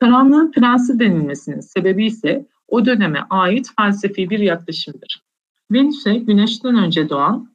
[0.00, 5.22] Karanlığın prensi denilmesinin sebebi ise o döneme ait felsefi bir yaklaşımdır.
[5.70, 7.49] Venüs'e güneşten önce doğan,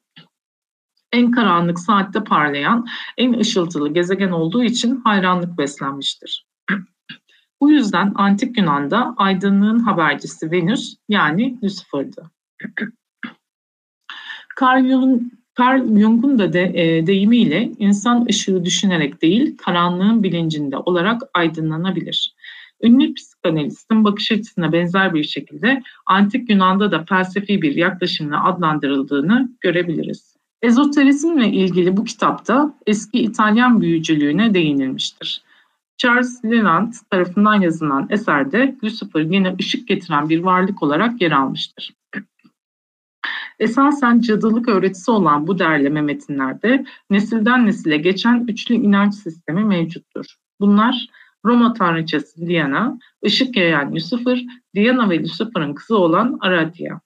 [1.15, 2.85] en karanlık saatte parlayan,
[3.17, 6.45] en ışıltılı gezegen olduğu için hayranlık beslenmiştir.
[7.61, 12.31] Bu yüzden antik Yunan'da aydınlığın habercisi Venüs yani Lucifer'dı.
[14.61, 21.21] Carl Jung'un Carl Jung'un da de, e, deyimiyle insan ışığı düşünerek değil, karanlığın bilincinde olarak
[21.33, 22.35] aydınlanabilir.
[22.83, 30.34] Ünlü psikanalistin bakış açısına benzer bir şekilde antik Yunan'da da felsefi bir yaklaşımla adlandırıldığını görebiliriz.
[30.65, 35.43] Ezoterizmle ilgili bu kitapta eski İtalyan büyücülüğüne değinilmiştir.
[35.97, 41.93] Charles Leland tarafından yazılan eserde Lucifer yine ışık getiren bir varlık olarak yer almıştır.
[43.59, 50.25] Esasen cadılık öğretisi olan bu derleme metinlerde nesilden nesile geçen üçlü inanç sistemi mevcuttur.
[50.59, 51.07] Bunlar
[51.45, 57.04] Roma tanrıçası Diana, ışık yayan Lucifer, Diana ve Lucifer'ın kızı olan Aradia.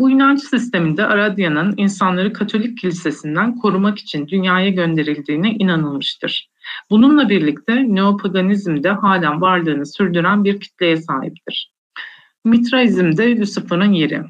[0.00, 6.50] Bu inanç sisteminde Aradia'nın insanları Katolik kilisesinden korumak için dünyaya gönderildiğine inanılmıştır.
[6.90, 11.72] Bununla birlikte neopaganizm de halen varlığını sürdüren bir kitleye sahiptir.
[12.44, 14.22] Mitraizm'de Lucifer'ın yeri.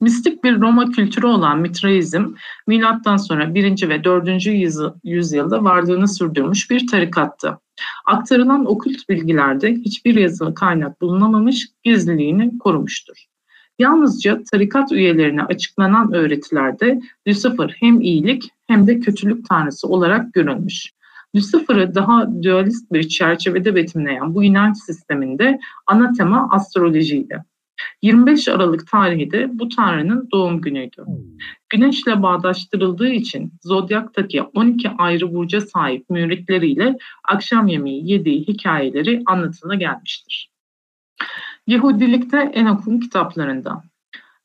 [0.00, 2.26] Mistik bir Roma kültürü olan Mitraizm,
[2.66, 3.88] milattan sonra 1.
[3.88, 4.46] ve 4.
[5.04, 7.58] yüzyılda varlığını sürdürmüş bir tarikattı.
[8.06, 13.28] Aktarılan okült bilgilerde hiçbir yazılı kaynak bulunamamış, gizliliğini korumuştur.
[13.78, 20.92] Yalnızca tarikat üyelerine açıklanan öğretilerde Lucifer hem iyilik hem de kötülük tanrısı olarak görülmüş.
[21.36, 27.44] Lucifer'ı daha dualist bir çerçevede betimleyen bu inanç sisteminde ana tema astrolojiydi.
[28.02, 31.04] 25 Aralık tarihi de bu tanrının doğum günüydü.
[31.68, 40.50] Güneşle bağdaştırıldığı için zodyaktaki 12 ayrı burca sahip müritleriyle akşam yemeği yediği hikayeleri anlatına gelmiştir.
[41.68, 43.82] Yahudilikte Enok'un kitaplarında.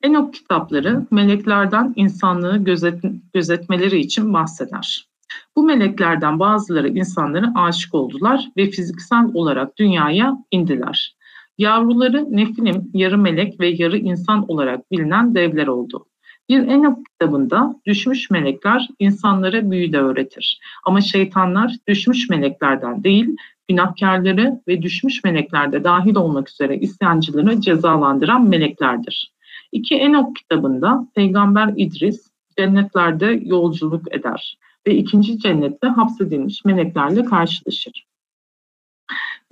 [0.02, 3.00] Enok kitapları meleklerden insanlığı gözet,
[3.34, 5.08] gözetmeleri için bahseder.
[5.56, 11.16] Bu meleklerden bazıları insanlara aşık oldular ve fiziksel olarak dünyaya indiler.
[11.58, 16.06] Yavruları Nefilim yarı melek ve yarı insan olarak bilinen devler oldu.
[16.48, 20.60] Bir Enok kitabında düşmüş melekler insanlara büyü de öğretir.
[20.84, 23.36] Ama şeytanlar düşmüş meleklerden değil,
[23.68, 29.32] günahkarları ve düşmüş meleklerde dahil olmak üzere isyancıları cezalandıran meleklerdir.
[29.72, 38.06] İki Enok kitabında Peygamber İdris cennetlerde yolculuk eder ve ikinci cennette hapsedilmiş meleklerle karşılaşır.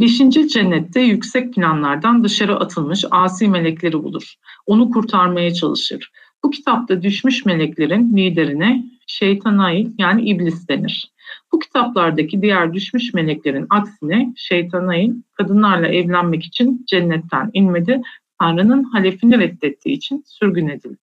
[0.00, 4.34] Beşinci cennette yüksek planlardan dışarı atılmış asi melekleri bulur.
[4.66, 6.10] Onu kurtarmaya çalışır.
[6.44, 11.12] Bu kitapta düşmüş meleklerin liderine şeytanail yani iblis denir.
[11.52, 18.02] Bu kitaplardaki diğer düşmüş meleklerin aksine şeytanail kadınlarla evlenmek için cennetten inmedi,
[18.40, 20.98] Tanrı'nın halefini reddettiği için sürgün edildi.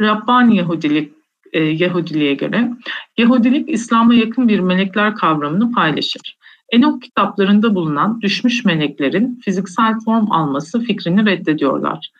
[0.00, 1.12] Rabbani Yahudilik
[1.52, 2.70] e, Yahudiliğe göre
[3.18, 6.38] Yahudilik İslam'a yakın bir melekler kavramını paylaşır.
[6.72, 12.10] Enok kitaplarında bulunan düşmüş meleklerin fiziksel form alması fikrini reddediyorlar.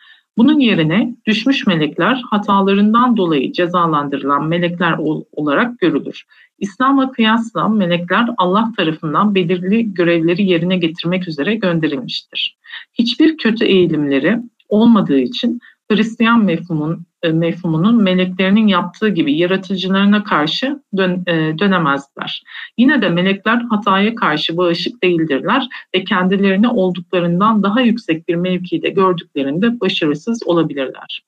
[0.41, 4.97] Bunun yerine düşmüş melekler hatalarından dolayı cezalandırılan melekler
[5.33, 6.25] olarak görülür.
[6.59, 12.57] İslam'a kıyasla melekler Allah tarafından belirli görevleri yerine getirmek üzere gönderilmiştir.
[12.95, 21.59] Hiçbir kötü eğilimleri olmadığı için Hristiyan mefhumun, mefhumunun meleklerinin yaptığı gibi yaratıcılarına karşı dön, e,
[21.59, 22.43] dönemezler.
[22.79, 29.81] Yine de melekler hataya karşı bağışık değildirler ve kendilerini olduklarından daha yüksek bir mevkide gördüklerinde
[29.81, 31.25] başarısız olabilirler.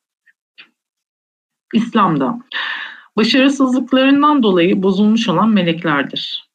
[1.74, 2.38] İslam'da
[3.16, 6.52] başarısızlıklarından dolayı bozulmuş olan meleklerdir.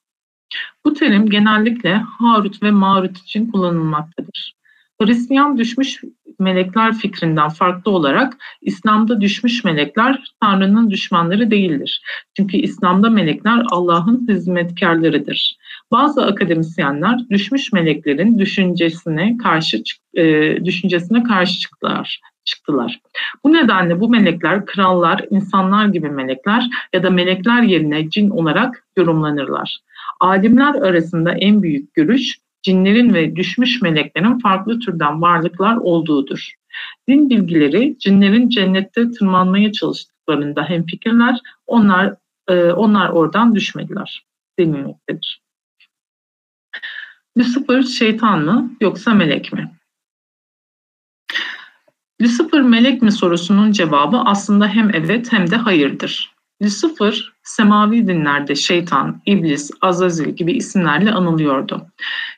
[0.85, 4.57] Bu terim genellikle Harut ve Marut için kullanılmaktadır.
[5.01, 6.01] Hristiyan düşmüş
[6.39, 12.01] melekler fikrinden farklı olarak İslam'da düşmüş melekler Tanrı'nın düşmanları değildir.
[12.37, 15.57] Çünkü İslam'da melekler Allah'ın hizmetkarlarıdır.
[15.91, 22.99] Bazı akademisyenler düşmüş meleklerin düşüncesine karşı e, düşüncesine karşı çıktılar çıktılar.
[23.43, 29.77] Bu nedenle bu melekler krallar, insanlar gibi melekler ya da melekler yerine cin olarak yorumlanırlar.
[30.19, 36.53] Alimler arasında en büyük görüş cinlerin ve düşmüş meleklerin farklı türden varlıklar olduğudur.
[37.07, 42.15] Din bilgileri cinlerin cennette tırmanmaya çalıştıklarında hemfikirler, onlar
[42.47, 44.25] e, onlar oradan düşmediler
[44.59, 45.41] denilmektedir.
[47.37, 49.71] Lucifer şeytan mı yoksa melek mi?
[52.21, 56.36] Lucifer melek mi sorusunun cevabı aslında hem evet hem de hayırdır.
[56.63, 61.87] Lucifer, semavi dinlerde şeytan, iblis, azazil gibi isimlerle anılıyordu.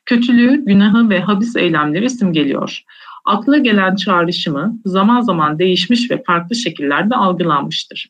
[0.06, 2.84] Kötülüğü, günahı ve habis eylemleri simgeliyor.
[3.26, 8.10] Akla gelen çağrışımı zaman zaman değişmiş ve farklı şekillerde algılanmıştır.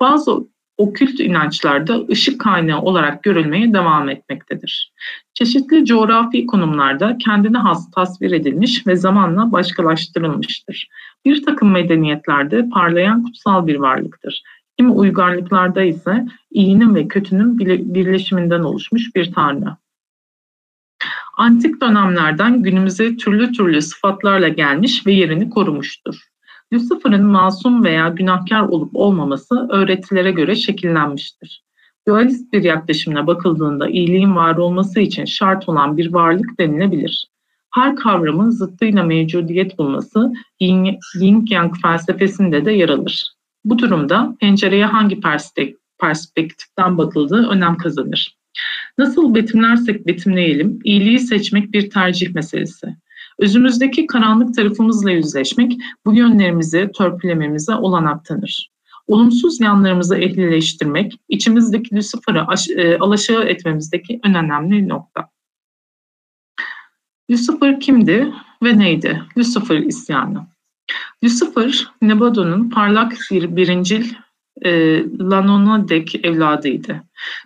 [0.00, 0.46] Bazı
[0.78, 4.92] okült inançlarda ışık kaynağı olarak görülmeye devam etmektedir.
[5.34, 10.88] Çeşitli coğrafi konumlarda kendine has tasvir edilmiş ve zamanla başkalaştırılmıştır.
[11.24, 14.42] Bir takım medeniyetlerde parlayan kutsal bir varlıktır.
[14.78, 17.58] Kimi uygarlıklarda ise iyinin ve kötünün
[17.94, 19.76] birleşiminden oluşmuş bir tanrı.
[21.36, 26.14] Antik dönemlerden günümüze türlü türlü sıfatlarla gelmiş ve yerini korumuştur.
[26.72, 31.64] Lucifer'ın masum veya günahkar olup olmaması öğretilere göre şekillenmiştir.
[32.08, 37.28] Dualist bir yaklaşımına bakıldığında iyiliğin var olması için şart olan bir varlık denilebilir.
[37.74, 43.35] Her kavramın zıttıyla mevcudiyet bulması Yin-Yang felsefesinde de yer alır.
[43.66, 45.20] Bu durumda pencereye hangi
[46.00, 48.36] perspektiften bakıldığı önem kazanır.
[48.98, 52.96] Nasıl betimlersek betimleyelim, iyiliği seçmek bir tercih meselesi.
[53.38, 55.72] Özümüzdeki karanlık tarafımızla yüzleşmek
[56.04, 58.70] bu yönlerimizi törpülememize olanak tanır.
[59.06, 62.46] Olumsuz yanlarımızı ehlileştirmek, içimizdeki Lucifer'ı
[62.80, 65.28] e, alaşağı etmemizdeki en önemli nokta.
[67.30, 69.22] Lucifer kimdi ve neydi?
[69.38, 70.55] Lucifer isyanı.
[71.24, 74.14] Lucifer, Nebado'nun parlak bir birincil
[74.62, 77.02] e, Lanonadek evladıydı.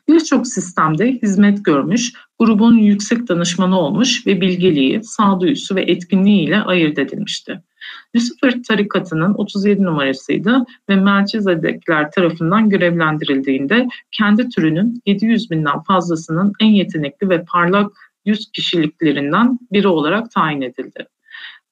[0.08, 7.62] Birçok sistemde hizmet görmüş, grubun yüksek danışmanı olmuş ve bilgeliği, sağduyusu ve etkinliğiyle ayırt edilmişti.
[8.16, 17.28] Lucifer tarikatının 37 numarasıydı ve Melchizedekler tarafından görevlendirildiğinde kendi türünün 700 binden fazlasının en yetenekli
[17.28, 17.92] ve parlak
[18.24, 21.06] yüz kişiliklerinden biri olarak tayin edildi.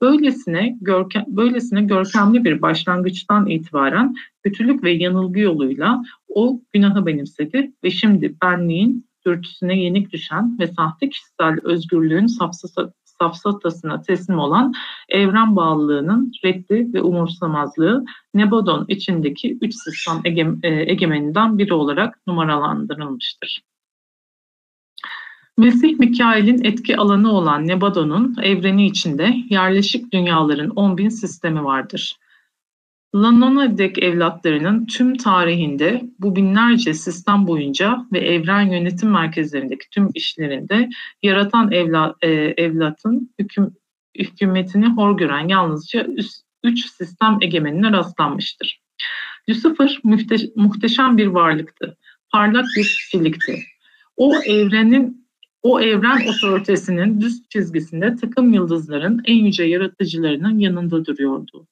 [0.03, 7.91] Böylesine, görkem, böylesine görkemli bir başlangıçtan itibaren kötülük ve yanılgı yoluyla o günahı benimsedi ve
[7.91, 14.73] şimdi benliğin dürtüsüne yenik düşen ve sahte kişisel özgürlüğün safsata, safsatasına teslim olan
[15.09, 20.23] evren bağlılığının reddi ve umursamazlığı Nebadon içindeki üç sistem
[20.63, 23.63] e, egemeninden biri olarak numaralandırılmıştır.
[25.59, 32.16] Mesih Mikail'in etki alanı olan Nebadon'un evreni içinde yerleşik dünyaların 10 bin sistemi vardır.
[33.14, 40.88] Lanonadek evlatlarının tüm tarihinde bu binlerce sistem boyunca ve evren yönetim merkezlerindeki tüm işlerinde
[41.23, 43.75] yaratan evla, e, evlatın hüküm,
[44.18, 48.81] hükümetini hor gören yalnızca üst, üç sistem egemenine rastlanmıştır.
[49.49, 51.97] Lucifer mühte, muhteşem bir varlıktı,
[52.33, 53.62] parlak bir kişilikti.
[54.16, 55.28] O evrenin
[55.62, 61.66] o evren otoritesinin düz çizgisinde takım yıldızların en yüce yaratıcılarının yanında duruyordu.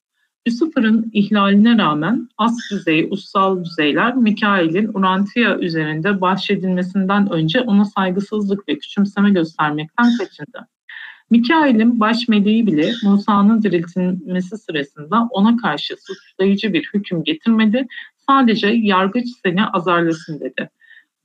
[0.48, 8.78] Lucifer'ın ihlaline rağmen az düzey, ussal düzeyler Mikail'in Urantia üzerinde bahşedilmesinden önce ona saygısızlık ve
[8.78, 10.68] küçümseme göstermekten kaçındı.
[11.30, 17.86] Mikail'in baş meleği bile Musa'nın diriltilmesi sırasında ona karşı suçlayıcı bir hüküm getirmedi,
[18.28, 20.70] sadece yargıç seni azarlasın dedi.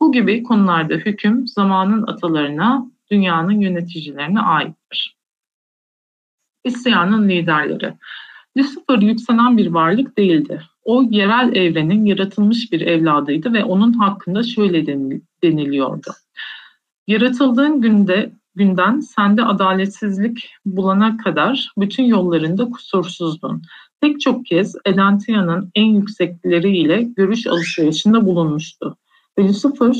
[0.02, 5.16] Bu gibi konularda hüküm zamanın atalarına, dünyanın yöneticilerine aittir.
[6.64, 7.94] İsyanın liderleri.
[8.58, 10.62] Lucifer yükselen bir varlık değildi.
[10.84, 14.86] O yerel evrenin yaratılmış bir evladıydı ve onun hakkında şöyle
[15.44, 16.12] deniliyordu.
[17.08, 23.62] Yaratıldığın günde günden sende adaletsizlik bulana kadar bütün yollarında kusursuzdun.
[24.02, 28.98] Pek çok kez Elantia'nın en yüksekleriyle görüş alışverişinde bulunmuştu.
[29.40, 29.96] Lucifer,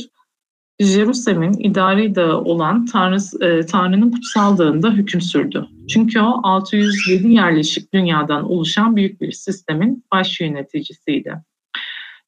[0.80, 5.68] Jerusalem'in idari dağı olan Tanrı, e, Tanrı'nın kutsal dağında hüküm sürdü.
[5.90, 11.36] Çünkü o 607 yerleşik dünyadan oluşan büyük bir sistemin baş yöneticisiydi.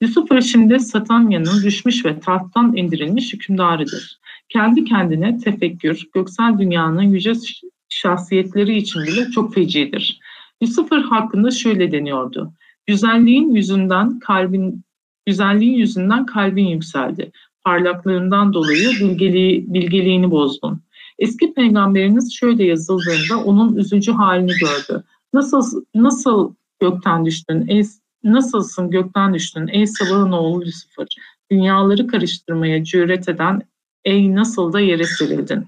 [0.04, 4.20] Lucifer şimdi Satanya'nın düşmüş ve tahttan indirilmiş hükümdarıdır.
[4.50, 7.34] Kendi kendine tefekkür, göksel dünyanın yüce
[7.89, 10.20] şahsiyetleri için bile çok fecidir.
[10.63, 12.54] Lucifer hakkında şöyle deniyordu.
[12.86, 14.83] Güzelliğin yüzünden kalbin
[15.26, 17.32] güzelliğin yüzünden kalbin yükseldi.
[17.64, 20.82] Parlaklığından dolayı bilgeliği, bilgeliğini bozdun.
[21.20, 25.04] Eski peygamberiniz şöyle yazıldığında onun üzücü halini gördü.
[25.34, 27.84] Nasıl nasıl gökten düştün ey
[28.24, 31.08] nasılsın gökten düştün ey sabahın oğlu Lucifer.
[31.52, 33.62] Dünyaları karıştırmaya cüret eden
[34.06, 35.68] ey nasıl da yere serildin.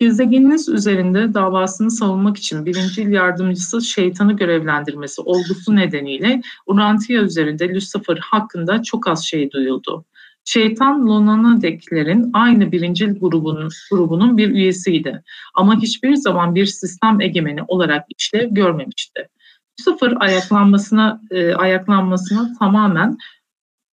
[0.00, 8.82] Gezegeniniz üzerinde davasını savunmak için birincil yardımcısı şeytanı görevlendirmesi olgusu nedeniyle Urantia üzerinde Lucifer hakkında
[8.82, 10.04] çok az şey duyuldu.
[10.44, 15.22] Şeytan Lonana'dekilerin aynı birincil grubunun, grubunun bir üyesiydi.
[15.54, 19.28] Ama hiçbir zaman bir sistem egemeni olarak işlev görmemişti.
[19.80, 23.18] Sıfır ayaklanmasına, e, ayaklanmasına tamamen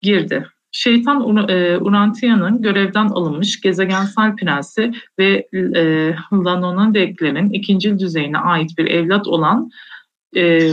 [0.02, 0.46] girdi.
[0.76, 9.28] Şeytan e, Urantia'nın görevden alınmış gezegensel prensi ve e, Lanona'dekilerin ikinci düzeyine ait bir evlat
[9.28, 9.70] olan
[10.36, 10.70] e,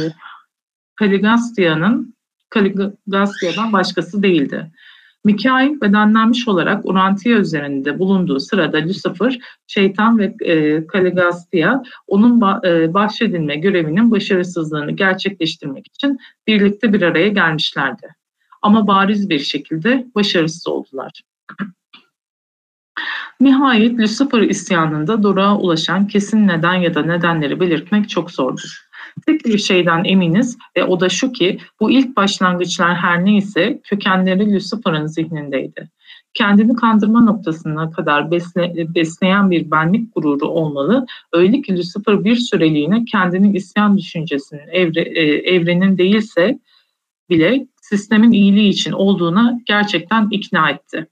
[0.96, 2.16] Kaligastia'nın
[2.50, 4.72] Kaligastia'dan başkası değildi.
[5.24, 13.56] Mikail bedenlenmiş olarak Urantia üzerinde bulunduğu sırada Lucifer, şeytan ve e, Kaligastia onun e, bahşedilme
[13.56, 18.23] görevinin başarısızlığını gerçekleştirmek için birlikte bir araya gelmişlerdi.
[18.64, 21.12] Ama bariz bir şekilde başarısız oldular.
[23.40, 28.88] Nihayet Lucifer isyanında Doruk'a ulaşan kesin neden ya da nedenleri belirtmek çok zordur.
[29.26, 34.54] Tek bir şeyden eminiz ve o da şu ki bu ilk başlangıçlar her neyse kökenleri
[34.54, 35.90] Lucifer'ın zihnindeydi.
[36.34, 41.06] Kendini kandırma noktasına kadar besle, besleyen bir benlik gururu olmalı.
[41.34, 45.24] Öyle ki Lucifer bir süreliğine kendini isyan düşüncesinin evre, e,
[45.56, 46.60] evrenin değilse
[47.30, 51.08] bile sistemin iyiliği için olduğuna gerçekten ikna etti.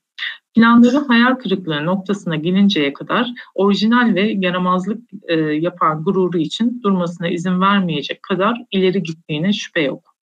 [0.56, 7.62] Planları hayal kırıklığı noktasına gelinceye kadar orijinal ve yaramazlık e, yapan gururu için durmasına izin
[7.62, 10.16] vermeyecek kadar ileri gittiğine şüphe yok.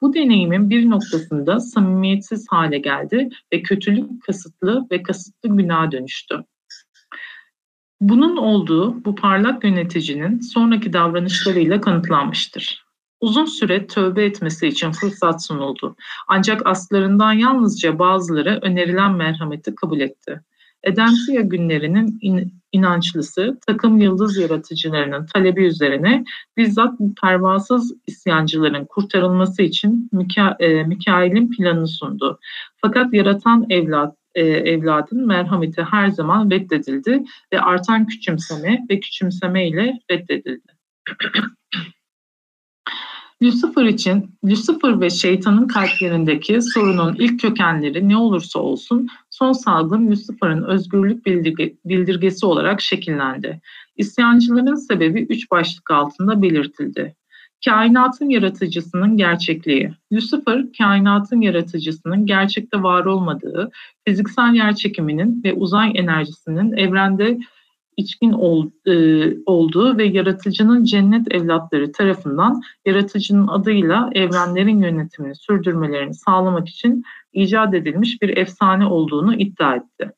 [0.00, 6.44] Bu deneyimin bir noktasında samimiyetsiz hale geldi ve kötülük kasıtlı ve kasıtlı günaha dönüştü.
[8.00, 12.87] Bunun olduğu bu parlak yöneticinin sonraki davranışlarıyla kanıtlanmıştır.
[13.20, 15.96] Uzun süre tövbe etmesi için fırsat sunuldu.
[16.28, 20.40] Ancak aslarından yalnızca bazıları önerilen merhameti kabul etti.
[20.82, 26.24] Edensiya günlerinin in, inançlısı takım yıldız yaratıcılarının talebi üzerine
[26.56, 32.38] bizzat pervasız isyancıların kurtarılması için Mika, e, Mikail'in planını sundu.
[32.80, 40.00] Fakat yaratan evlat e, evladın merhameti her zaman reddedildi ve artan küçümseme ve küçümseme ile
[40.10, 40.72] reddedildi.
[43.42, 50.62] Lucifer için Lucifer ve şeytanın kalplerindeki sorunun ilk kökenleri ne olursa olsun son salgın Lucifer'ın
[50.62, 53.60] özgürlük bildirge, bildirgesi olarak şekillendi.
[53.96, 57.14] İsyancıların sebebi üç başlık altında belirtildi.
[57.64, 59.92] Kainatın yaratıcısının gerçekliği.
[60.12, 63.70] Lucifer, kainatın yaratıcısının gerçekte var olmadığı,
[64.08, 67.38] fiziksel yer çekiminin ve uzay enerjisinin evrende
[67.98, 68.94] içkin ol, e,
[69.46, 78.22] olduğu ve yaratıcının cennet evlatları tarafından yaratıcının adıyla evrenlerin yönetimini sürdürmelerini sağlamak için icat edilmiş
[78.22, 80.12] bir efsane olduğunu iddia etti.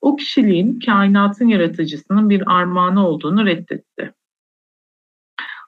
[0.00, 4.14] O kişiliğin kainatın yaratıcısının bir armağanı olduğunu reddetti.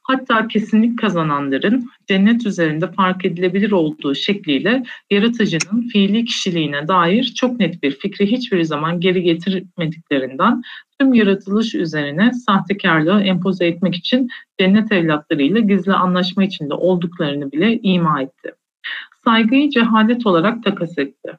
[0.07, 7.83] Hatta kesinlik kazananların cennet üzerinde fark edilebilir olduğu şekliyle yaratıcının fiili kişiliğine dair çok net
[7.83, 10.63] bir fikri hiçbir zaman geri getirmediklerinden
[11.01, 14.29] tüm yaratılış üzerine sahtekarlığı empoze etmek için
[14.61, 18.53] cennet evlatlarıyla gizli anlaşma içinde olduklarını bile ima etti.
[19.25, 21.33] Saygıyı cehalet olarak takas etti.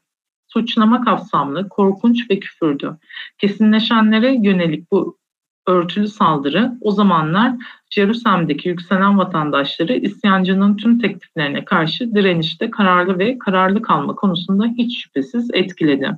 [0.48, 2.98] Suçlama kapsamlı, korkunç ve küfürdü.
[3.38, 5.18] Kesinleşenlere yönelik bu
[5.68, 7.54] örtülü saldırı o zamanlar
[7.90, 15.50] Jerusalem'deki yükselen vatandaşları isyancının tüm tekliflerine karşı direnişte kararlı ve kararlı kalma konusunda hiç şüphesiz
[15.54, 16.12] etkiledi.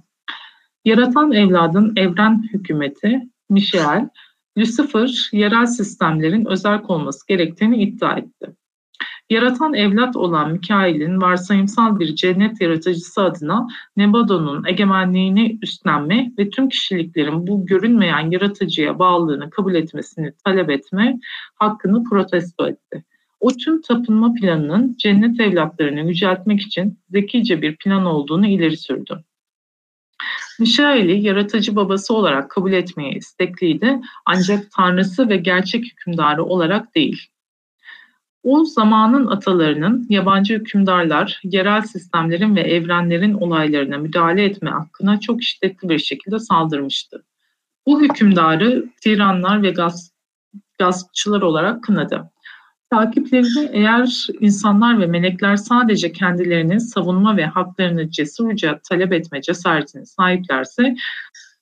[0.86, 4.10] Yaratan evladın evren hükümeti Michel,
[4.58, 8.59] Lucifer yerel sistemlerin özel olması gerektiğini iddia etti.
[9.30, 13.68] Yaratan evlat olan Mikail'in varsayımsal bir cennet yaratıcısı adına
[13.98, 21.20] Nebadon'un egemenliğini üstlenme ve tüm kişiliklerin bu görünmeyen yaratıcıya bağlılığını kabul etmesini talep etme
[21.56, 23.04] hakkını protesto etti.
[23.40, 29.24] O tüm tapınma planının cennet evlatlarını yüceltmek için zekice bir plan olduğunu ileri sürdü.
[30.60, 37.30] Mişael'i yaratıcı babası olarak kabul etmeye istekliydi ancak tanrısı ve gerçek hükümdarı olarak değil.
[38.44, 45.90] O zamanın atalarının yabancı hükümdarlar, yerel sistemlerin ve evrenlerin olaylarına müdahale etme hakkına çok şiddetli
[45.90, 47.24] bir şekilde saldırmıştı.
[47.88, 50.12] Bu hükümdarı tiranlar ve gaz,
[50.80, 52.32] gaspçılar olarak kınadı.
[52.92, 60.96] Takiplerini eğer insanlar ve melekler sadece kendilerini savunma ve haklarını cesurca talep etme cesaretini sahiplerse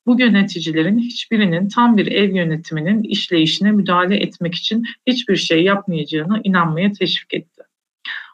[0.08, 6.92] bu yöneticilerin hiçbirinin tam bir ev yönetiminin işleyişine müdahale etmek için hiçbir şey yapmayacağına inanmaya
[6.92, 7.64] teşvik etti.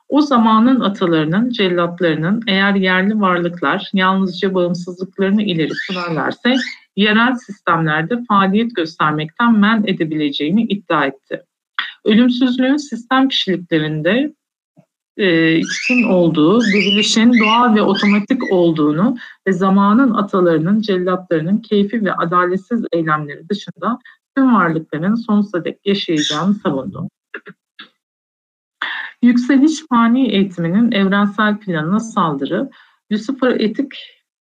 [0.09, 6.55] O zamanın atalarının, cellatlarının eğer yerli varlıklar yalnızca bağımsızlıklarını ileri sürerlerse
[6.95, 11.43] yerel sistemlerde faaliyet göstermekten men edebileceğini iddia etti.
[12.05, 14.34] Ölümsüzlüğün sistem kişiliklerinde
[15.18, 15.61] e,
[16.09, 23.99] olduğu, dirilişin doğal ve otomatik olduğunu ve zamanın atalarının, cellatlarının keyfi ve adaletsiz eylemleri dışında
[24.36, 27.09] tüm varlıkların sonsuza dek yaşayacağını savundu.
[29.22, 32.70] Yükseliş fani eğitiminin evrensel planına saldırı,
[33.11, 33.93] Lucifer etik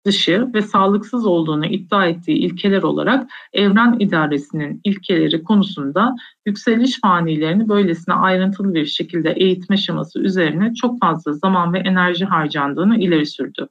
[0.08, 8.16] dışı ve sağlıksız olduğunu iddia ettiği ilkeler olarak evren idaresinin ilkeleri konusunda yükseliş fanilerini böylesine
[8.16, 13.68] ayrıntılı bir şekilde eğitme şeması üzerine çok fazla zaman ve enerji harcandığını ileri sürdü.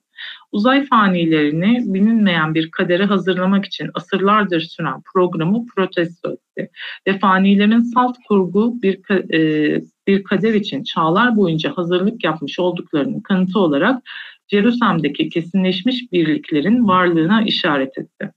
[0.53, 6.71] Uzay fanilerini bilinmeyen bir kadere hazırlamak için asırlardır süren programı protesto etti
[7.07, 13.59] ve fanilerin salt kurgu bir e, bir kader için çağlar boyunca hazırlık yapmış olduklarının kanıtı
[13.59, 14.03] olarak
[14.49, 18.33] Jerusalem'deki kesinleşmiş birliklerin varlığına işaret etti.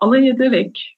[0.00, 0.96] Alay ederek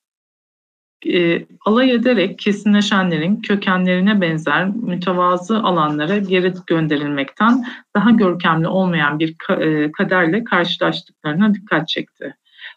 [1.07, 7.64] e, alay ederek kesinleşenlerin kökenlerine benzer mütevazı alanlara geri gönderilmekten
[7.96, 12.34] daha görkemli olmayan bir e, kaderle karşılaştıklarına dikkat çekti.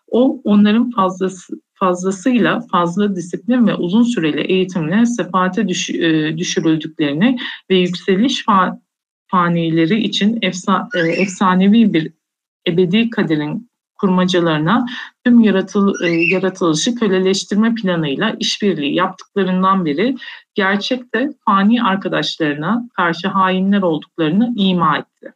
[0.07, 7.37] O onların fazlası, fazlasıyla fazla disiplin ve uzun süreli eğitimle sefaate düş, e, düşürüldüklerini
[7.69, 8.79] ve yükseliş fa-
[9.27, 12.11] fanileri için efsa, e, efsanevi bir
[12.67, 14.85] ebedi kaderin kurmacalarına
[15.25, 20.15] tüm yaratıl, e, yaratılışı köleleştirme planıyla işbirliği yaptıklarından beri
[20.55, 25.33] gerçekte fani arkadaşlarına karşı hainler olduklarını ima etti.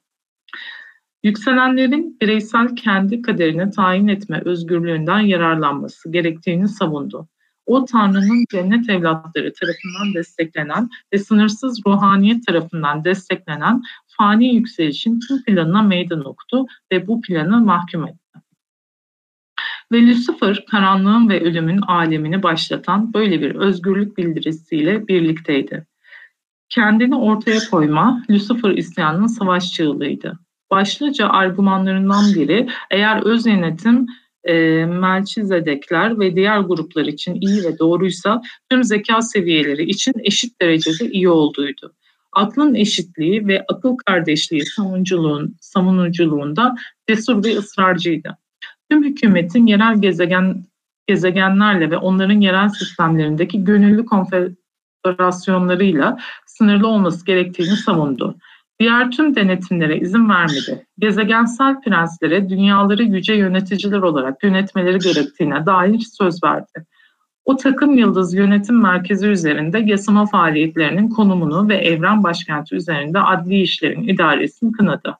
[1.23, 7.27] Yükselenlerin bireysel kendi kaderini tayin etme özgürlüğünden yararlanması gerektiğini savundu.
[7.65, 15.81] O Tanrı'nın cennet evlatları tarafından desteklenen ve sınırsız ruhaniyet tarafından desteklenen fani yükselişin tüm planına
[15.81, 18.17] meydan okudu ve bu planı mahkum etti.
[19.91, 25.87] Ve Lucifer karanlığın ve ölümün alemini başlatan böyle bir özgürlük bildirisiyle birlikteydi.
[26.69, 30.39] Kendini ortaya koyma Lucifer isyanının savaş çığlığıydı.
[30.71, 34.07] Başlıca argümanlarından biri eğer öz yönetim
[34.43, 41.11] e, Melchizedekler ve diğer gruplar için iyi ve doğruysa tüm zeka seviyeleri için eşit derecede
[41.11, 41.93] iyi olduğuydu.
[42.33, 46.75] Aklın eşitliği ve akıl kardeşliği savunuculuğun, savunuculuğunda
[47.09, 48.37] cesur ve ısrarcıydı.
[48.91, 50.63] Tüm hükümetin yerel gezegen
[51.07, 58.35] gezegenlerle ve onların yerel sistemlerindeki gönüllü konfederasyonlarıyla sınırlı olması gerektiğini savundu.
[58.81, 60.85] Diğer tüm denetimlere izin vermedi.
[60.99, 66.85] Gezegensel prenslere dünyaları yüce yöneticiler olarak yönetmeleri gerektiğine dair söz verdi.
[67.45, 74.07] O takım yıldız yönetim merkezi üzerinde yasama faaliyetlerinin konumunu ve evren başkenti üzerinde adli işlerin
[74.07, 75.17] idaresini kınadı.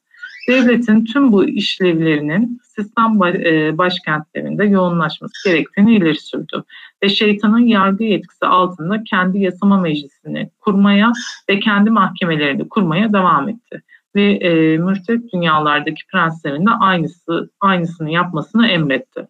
[0.48, 6.64] Devletin tüm bu işlevlerinin sistem e, başkentlerinde yoğunlaşması gerektiğini ileri sürdü
[7.04, 11.12] ve şeytanın yargı yetkisi altında kendi yasama meclisini kurmaya
[11.50, 13.82] ve kendi mahkemelerini kurmaya devam etti
[14.16, 19.28] ve e, mürtet dünyalardaki prenslerin de aynısı aynısını yapmasını emretti.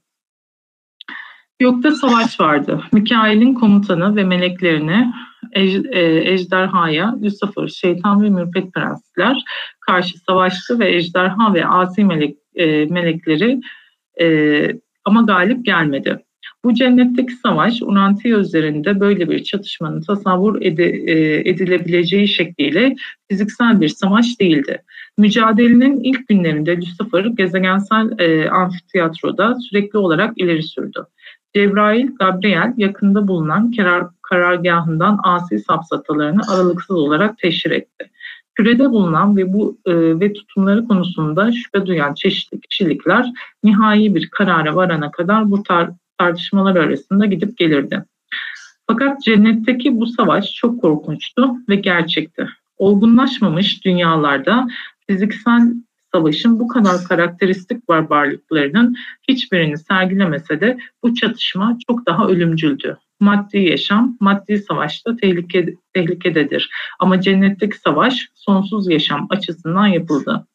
[1.60, 2.84] Gökte savaş vardı.
[2.92, 5.14] Mikail'in komutanı ve meleklerini
[5.52, 5.62] e,
[6.32, 9.44] ejderhaya, Lucifer, şeytan ve mürpet prensler
[9.82, 13.62] karşı savaştı ve ejderha ve asi melek, e, melekleri
[14.22, 14.68] e,
[15.06, 16.20] ama galip gelmedi.
[16.64, 20.70] Bu cennetteki savaş Urantia üzerinde böyle bir çatışmanın tasavvur e,
[21.50, 22.96] edilebileceği şekliyle
[23.30, 24.84] fiziksel bir savaş değildi.
[25.18, 31.06] Mücadelenin ilk günlerinde Lucifer gezegensel e, amfiteyatroda sürekli olarak ileri sürdü.
[31.56, 38.10] Cebrail, Gabriel yakında bulunan karar, karargahından asi sapsatalarını aralıksız olarak teşhir etti.
[38.62, 43.32] Kürede bulunan ve bu e, ve tutumları konusunda şüphe duyan çeşitli kişilikler
[43.64, 48.06] nihai bir karara varana kadar bu tar tartışmalar arasında gidip gelirdi.
[48.88, 52.48] Fakat cennetteki bu savaş çok korkunçtu ve gerçekti.
[52.78, 54.68] Olgunlaşmamış dünyalarda
[55.08, 55.74] fiziksel
[56.12, 58.96] savaşın bu kadar karakteristik barbarlıklarının
[59.30, 62.98] hiçbirini sergilemese de bu çatışma çok daha ölümcüldü.
[63.22, 66.70] Maddi yaşam, maddi savaşta tehlike, tehlikededir.
[67.00, 70.48] Ama cennetteki savaş sonsuz yaşam açısından yapıldı.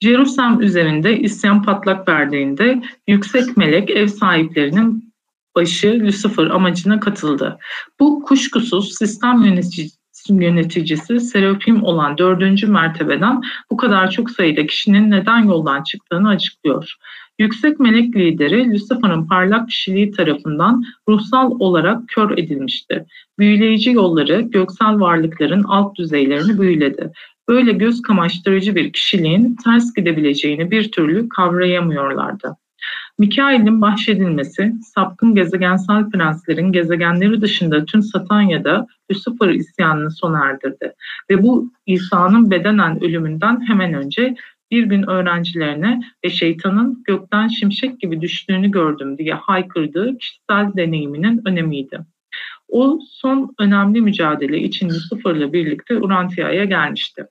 [0.00, 5.14] Jerusalem üzerinde isyan patlak verdiğinde yüksek melek ev sahiplerinin
[5.56, 7.58] başı Lucifer amacına katıldı.
[8.00, 15.38] Bu kuşkusuz sistem yöneticisi yöneticisi Serafim olan dördüncü mertebeden bu kadar çok sayıda kişinin neden
[15.38, 16.96] yoldan çıktığını açıklıyor.
[17.38, 23.06] Yüksek melek lideri Lucifer'ın parlak kişiliği tarafından ruhsal olarak kör edilmişti.
[23.38, 27.12] Büyüleyici yolları göksel varlıkların alt düzeylerini büyüledi.
[27.48, 32.56] Böyle göz kamaştırıcı bir kişiliğin ters gidebileceğini bir türlü kavrayamıyorlardı.
[33.18, 40.92] Mikail'in bahşedilmesi, sapkın gezegensel prenslerin gezegenleri dışında tüm Satanya'da Lucifer isyanını sona erdirdi.
[41.30, 44.34] Ve bu İsa'nın bedenen ölümünden hemen önce
[44.72, 51.98] bir gün öğrencilerine ve şeytanın gökten şimşek gibi düştüğünü gördüm diye haykırdığı kişisel deneyiminin önemiydi.
[52.68, 57.26] O son önemli mücadele için Lucifer'la birlikte Urantia'ya gelmişti.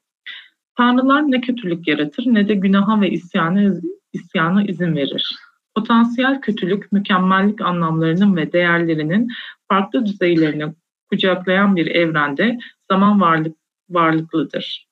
[0.77, 3.73] Tanrılar ne kötülük yaratır ne de günaha ve isyana,
[4.13, 5.35] isyana izin verir.
[5.75, 9.27] Potansiyel kötülük, mükemmellik anlamlarının ve değerlerinin
[9.69, 10.73] farklı düzeylerini
[11.09, 12.57] kucaklayan bir evrende
[12.91, 13.57] zaman varlık,
[13.89, 14.87] varlıklıdır.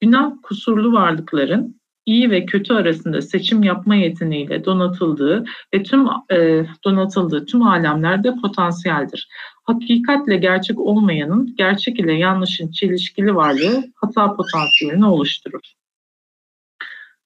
[0.00, 5.44] Günah kusurlu varlıkların iyi ve kötü arasında seçim yapma yeteneğiyle donatıldığı
[5.74, 9.28] ve tüm e, donatıldığı tüm alemlerde potansiyeldir.
[9.64, 15.60] Hakikatle gerçek olmayanın gerçek ile yanlışın çelişkili varlığı hata potansiyelini oluşturur.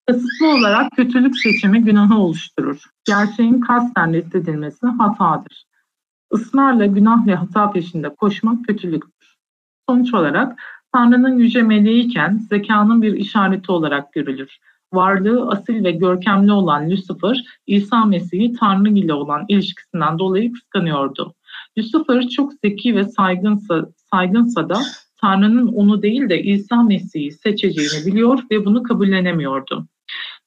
[0.07, 2.85] Kasıtlı olarak kötülük seçimi günahı oluşturur.
[3.05, 5.65] Gerçeğin kasten reddedilmesi hatadır.
[6.35, 9.37] Israrla günah ve hata peşinde koşmak kötülüktür.
[9.89, 10.61] Sonuç olarak
[10.93, 14.59] Tanrı'nın yüce meleğiken zekanın bir işareti olarak görülür.
[14.93, 21.35] Varlığı asil ve görkemli olan Lucifer, İsa Mesih'i Tanrı ile olan ilişkisinden dolayı kıskanıyordu.
[21.79, 24.81] Lucifer çok zeki ve saygınsa, saygınsa da
[25.21, 29.87] Tanrı'nın onu değil de İsa Mesih'i seçeceğini biliyor ve bunu kabullenemiyordu.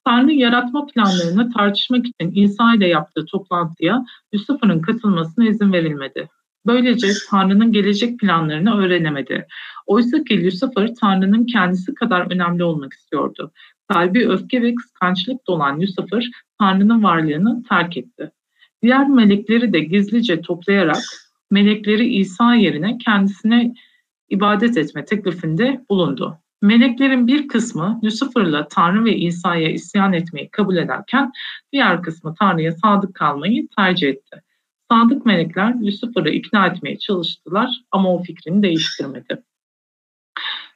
[0.05, 6.29] Tanrı yaratma planlarını tartışmak için İsa ile yaptığı toplantıya Lucifer'ın katılmasına izin verilmedi.
[6.65, 9.47] Böylece Tanrı'nın gelecek planlarını öğrenemedi.
[9.87, 13.51] Oysa ki Lucifer Tanrı'nın kendisi kadar önemli olmak istiyordu.
[13.87, 18.31] Kalbi öfke ve kıskançlık dolan Lucifer Tanrı'nın varlığını terk etti.
[18.81, 21.03] Diğer melekleri de gizlice toplayarak
[21.51, 23.73] melekleri İsa yerine kendisine
[24.29, 26.37] ibadet etme teklifinde bulundu.
[26.61, 31.31] Meleklerin bir kısmı Lucifer'la Tanrı ve İsa'ya isyan etmeyi kabul ederken
[31.71, 34.41] diğer kısmı Tanrı'ya sadık kalmayı tercih etti.
[34.91, 39.43] Sadık melekler Lucifer'ı ikna etmeye çalıştılar ama o fikrini değiştirmedi.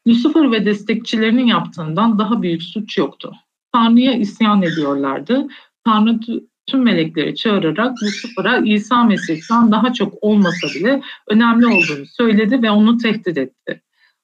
[0.07, 3.33] Lucifer ve destekçilerinin yaptığından daha büyük suç yoktu.
[3.73, 5.47] Tanrı'ya isyan ediyorlardı.
[5.85, 6.19] Tanrı
[6.67, 12.97] tüm melekleri çağırarak Lucifer'a İsa Mesih'ten daha çok olmasa bile önemli olduğunu söyledi ve onu
[12.97, 13.81] tehdit etti.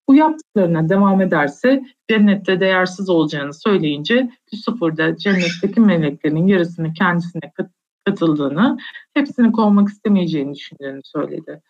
[0.07, 7.51] Bu yaptıklarına devam ederse cennette değersiz olacağını söyleyince Lucifer da cennetteki meleklerin yarısını kendisine
[8.05, 8.77] katıldığını,
[9.13, 11.61] hepsini kovmak istemeyeceğini düşündüğünü söyledi.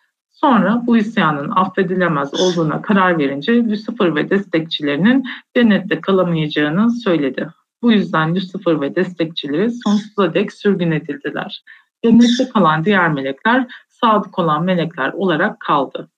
[0.44, 5.24] Sonra bu isyanın affedilemez olduğuna karar verince Lucifer ve destekçilerinin
[5.56, 7.48] cennette kalamayacağını söyledi.
[7.82, 11.64] Bu yüzden Lucifer ve destekçileri sonsuza dek sürgün edildiler.
[12.04, 16.08] Cennette kalan diğer melekler sadık olan melekler olarak kaldı.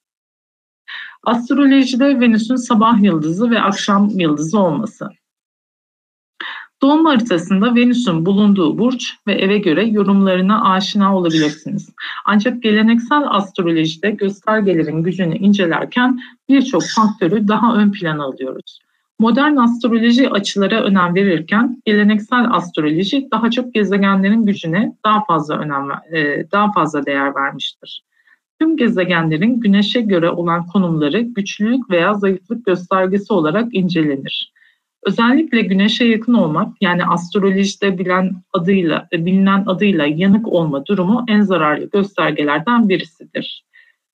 [1.23, 5.11] Astrolojide Venüs'ün sabah yıldızı ve akşam yıldızı olması.
[6.83, 11.89] Doğum haritasında Venüs'ün bulunduğu burç ve eve göre yorumlarına aşina olabilirsiniz.
[12.25, 18.81] Ancak geleneksel astrolojide göstergelerin gücünü incelerken birçok faktörü daha ön plana alıyoruz.
[19.19, 26.51] Modern astroloji açılara önem verirken geleneksel astroloji daha çok gezegenlerin gücüne daha fazla önem e,
[26.53, 28.03] daha fazla değer vermiştir.
[28.61, 34.53] Tüm gezegenlerin güneşe göre olan konumları güçlülük veya zayıflık göstergesi olarak incelenir.
[35.07, 41.91] Özellikle güneşe yakın olmak yani astrolojide bilen adıyla, bilinen adıyla yanık olma durumu en zararlı
[41.91, 43.65] göstergelerden birisidir.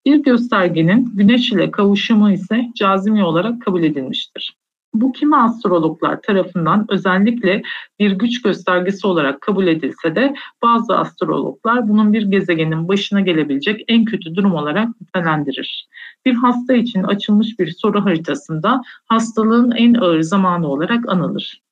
[0.06, 4.56] Bir göstergenin güneş ile kavuşumu ise cazimi olarak kabul edilmiştir.
[4.94, 7.62] Bu kimi astrologlar tarafından özellikle
[7.98, 14.04] bir güç göstergesi olarak kabul edilse de bazı astrologlar bunun bir gezegenin başına gelebilecek en
[14.04, 15.88] kötü durum olarak nitelendirir.
[16.24, 21.62] Bir hasta için açılmış bir soru haritasında hastalığın en ağır zamanı olarak anılır.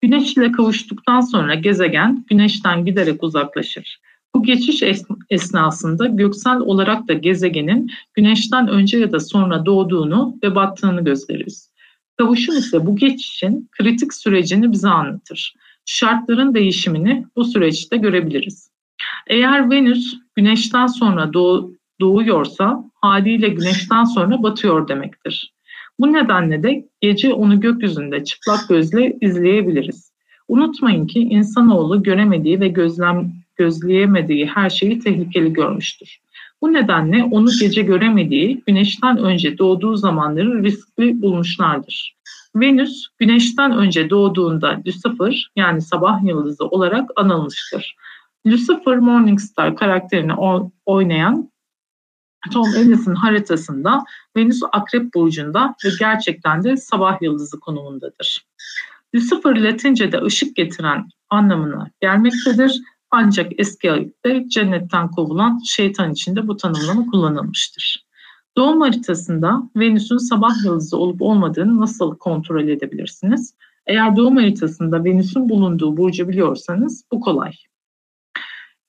[0.00, 4.00] Güneş ile kavuştuktan sonra gezegen güneşten giderek uzaklaşır.
[4.34, 4.82] Bu geçiş
[5.30, 11.72] esnasında göksel olarak da gezegenin güneşten önce ya da sonra doğduğunu ve battığını gösteririz.
[12.16, 15.54] Kavuşum ise bu geçişin kritik sürecini bize anlatır.
[15.84, 18.70] Şartların değişimini bu süreçte görebiliriz.
[19.26, 21.70] Eğer Venüs güneşten sonra doğ,
[22.00, 25.54] doğuyorsa haliyle güneşten sonra batıyor demektir.
[25.98, 30.12] Bu nedenle de gece onu gökyüzünde çıplak gözle izleyebiliriz.
[30.48, 36.18] Unutmayın ki insanoğlu göremediği ve gözlem gözleyemediği her şeyi tehlikeli görmüştür.
[36.62, 42.16] Bu nedenle onu gece göremediği, güneşten önce doğduğu zamanları riskli bulmuşlardır.
[42.56, 47.96] Venüs, güneşten önce doğduğunda Lucifer yani sabah yıldızı olarak anılmıştır.
[48.46, 50.32] Lucifer Morningstar karakterini
[50.86, 51.50] oynayan
[52.52, 54.04] Tom Ellis'in haritasında
[54.36, 58.46] Venüs Akrep Burcu'nda ve gerçekten de sabah yıldızı konumundadır.
[59.14, 62.80] Lucifer Latince'de ışık getiren anlamına gelmektedir.
[63.14, 68.06] Ancak eski ayette cennetten kovulan şeytan için de bu tanımlama kullanılmıştır.
[68.56, 73.54] Doğum haritasında Venüs'ün sabah yıldızı olup olmadığını nasıl kontrol edebilirsiniz?
[73.86, 77.52] Eğer doğum haritasında Venüs'ün bulunduğu burcu biliyorsanız bu kolay.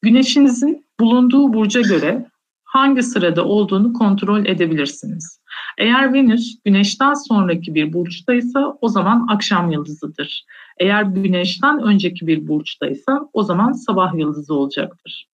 [0.02, 2.30] Güneşinizin bulunduğu burca göre
[2.64, 5.40] hangi sırada olduğunu kontrol edebilirsiniz.
[5.78, 10.46] Eğer Venüs güneşten sonraki bir burçtaysa o zaman akşam yıldızıdır.
[10.78, 15.28] Eğer güneşten önceki bir burçtaysa o zaman sabah yıldızı olacaktır.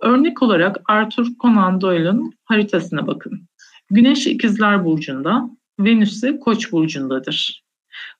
[0.00, 3.48] Örnek olarak Arthur Conan Doyle'ın haritasına bakın.
[3.90, 5.50] Güneş ikizler burcunda,
[5.80, 7.62] Venüs ise koç burcundadır.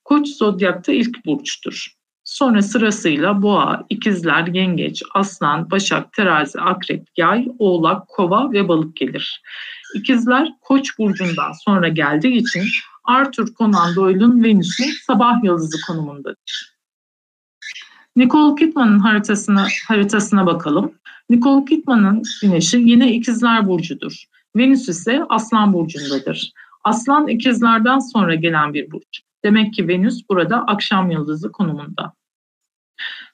[0.03, 1.93] Koç zodyakta ilk burçtur.
[2.23, 9.41] Sonra sırasıyla boğa, ikizler, yengeç, aslan, başak, terazi, akrep, yay, oğlak, kova ve balık gelir.
[9.93, 12.63] İkizler koç burcundan sonra geldiği için
[13.03, 16.73] Arthur Conan Doyle'un Venüs'ün sabah yıldızı konumundadır.
[18.15, 20.93] Nicole Kidman'ın haritasına, haritasına bakalım.
[21.29, 24.23] Nicole Kidman'ın güneşi yine ikizler burcudur.
[24.55, 26.53] Venüs ise aslan burcundadır.
[26.83, 29.21] Aslan ikizlerden sonra gelen bir burç.
[29.43, 32.13] Demek ki Venüs burada akşam yıldızı konumunda.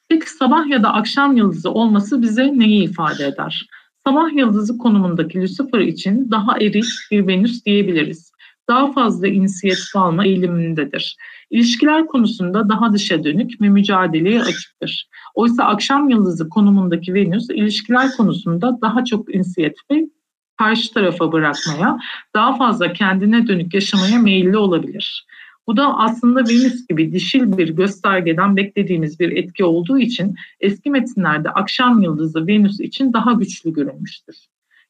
[0.08, 3.68] Peki sabah ya da akşam yıldızı olması bize neyi ifade eder?
[4.06, 8.32] Sabah yıldızı konumundaki Lucifer için daha eril bir Venüs diyebiliriz.
[8.68, 11.16] Daha fazla inisiyatif alma eğilimindedir.
[11.50, 15.08] İlişkiler konusunda daha dışa dönük ve mücadeleye açıktır.
[15.34, 20.10] Oysa akşam yıldızı konumundaki Venüs ilişkiler konusunda daha çok inisiyatifi
[20.58, 21.98] karşı tarafa bırakmaya,
[22.34, 25.26] daha fazla kendine dönük yaşamaya meyilli olabilir.
[25.70, 31.50] Bu da aslında Venüs gibi dişil bir göstergeden beklediğimiz bir etki olduğu için eski metinlerde
[31.50, 34.36] akşam yıldızı Venüs için daha güçlü görülmüştür.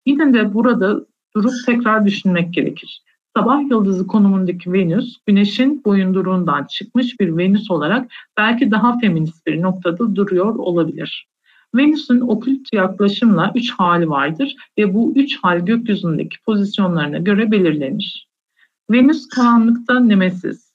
[0.06, 3.02] Yine de burada durup tekrar düşünmek gerekir.
[3.36, 10.16] Sabah yıldızı konumundaki Venüs, Güneş'in boyunduruğundan çıkmış bir Venüs olarak belki daha feminist bir noktada
[10.16, 11.28] duruyor olabilir.
[11.74, 18.30] Venüs'ün okült yaklaşımla üç hali vardır ve bu üç hal gökyüzündeki pozisyonlarına göre belirlenir.
[18.90, 20.69] Venüs karanlıkta Nemesis,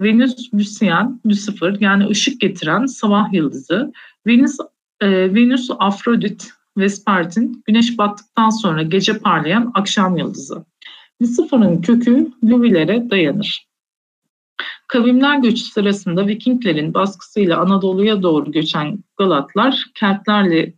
[0.00, 3.92] Venüs Lucian, Lucifer yani ışık getiren sabah yıldızı,
[4.26, 4.56] Venüs,
[5.00, 10.64] e, Venüs Afrodit, Vespertin, güneş battıktan sonra gece parlayan akşam yıldızı.
[11.22, 13.70] Lucifer'ın kökü Luvilere dayanır.
[14.88, 20.74] Kavimler göçü sırasında Vikinglerin baskısıyla Anadolu'ya doğru göçen Galatlar, Keltlerle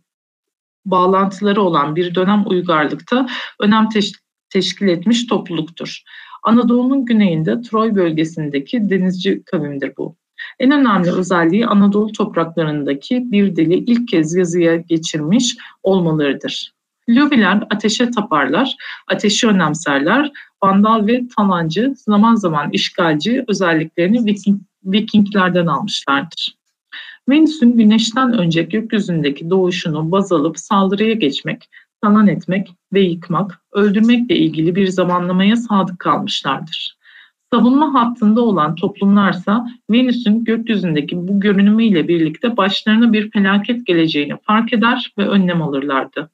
[0.85, 3.27] bağlantıları olan bir dönem uygarlıkta
[3.59, 4.19] önem teş-
[4.49, 6.03] teşkil etmiş topluluktur.
[6.43, 10.15] Anadolu'nun güneyinde Troy bölgesindeki denizci kavimdir bu.
[10.59, 16.73] En önemli özelliği Anadolu topraklarındaki bir dili ilk kez yazıya geçirmiş olmalarıdır.
[17.09, 18.75] Luviler ateşe taparlar,
[19.07, 20.31] ateşi önemserler,
[20.63, 26.55] vandal ve talancı, zaman zaman işgalci özelliklerini Viking, Vikinglerden almışlardır.
[27.29, 31.69] Venüs'ün güneşten önce gökyüzündeki doğuşunu baz alıp saldırıya geçmek,
[32.03, 36.97] talan etmek ve yıkmak, öldürmekle ilgili bir zamanlamaya sadık kalmışlardır.
[37.53, 45.13] Savunma hattında olan toplumlarsa Venüs'ün gökyüzündeki bu görünümüyle birlikte başlarına bir felaket geleceğini fark eder
[45.17, 46.29] ve önlem alırlardı.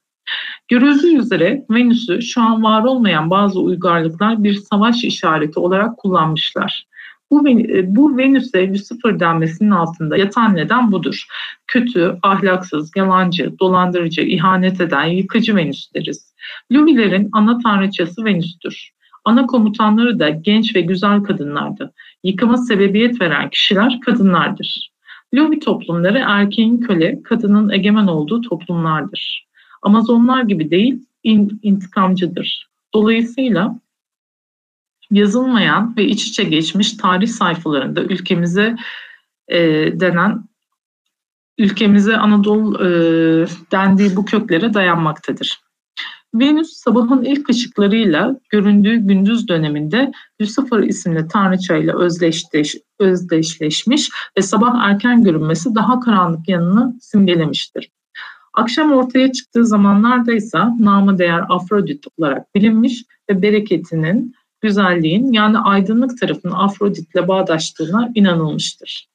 [0.68, 6.86] Görüldüğü üzere Venüs'ü şu an var olmayan bazı uygarlıklar bir savaş işareti olarak kullanmışlar.
[7.30, 11.26] Bu, e, bu Venüs'e Lucifer denmesinin altında yatan neden budur.
[11.66, 16.34] Kötü, ahlaksız, yalancı, dolandırıcı, ihanet eden, yıkıcı Venüs deriz.
[16.72, 18.90] Luvilerin ana tanrıçası Venüs'tür.
[19.24, 21.92] Ana komutanları da genç ve güzel kadınlardı.
[22.24, 24.90] Yıkıma sebebiyet veren kişiler kadınlardır.
[25.34, 29.46] Luvi toplumları erkeğin köle, kadının egemen olduğu toplumlardır.
[29.82, 32.68] Amazonlar gibi değil, in, intikamcıdır.
[32.94, 33.78] Dolayısıyla
[35.10, 38.76] yazılmayan ve iç içe geçmiş tarih sayfalarında ülkemize
[39.48, 39.58] e,
[40.00, 40.44] denen
[41.58, 42.88] ülkemize Anadolu e,
[43.72, 45.60] dendiği bu köklere dayanmaktadır.
[46.34, 55.24] Venüs sabahın ilk ışıklarıyla göründüğü gündüz döneminde Lucifer isimli tanrıçayla özdeşleş, özdeşleşmiş ve sabah erken
[55.24, 57.90] görünmesi daha karanlık yanını simgelemiştir.
[58.54, 66.20] Akşam ortaya çıktığı zamanlarda ise namı değer Afrodit olarak bilinmiş ve bereketinin güzelliğin yani aydınlık
[66.20, 69.10] tarafının Afrodit'le bağdaştığına inanılmıştır.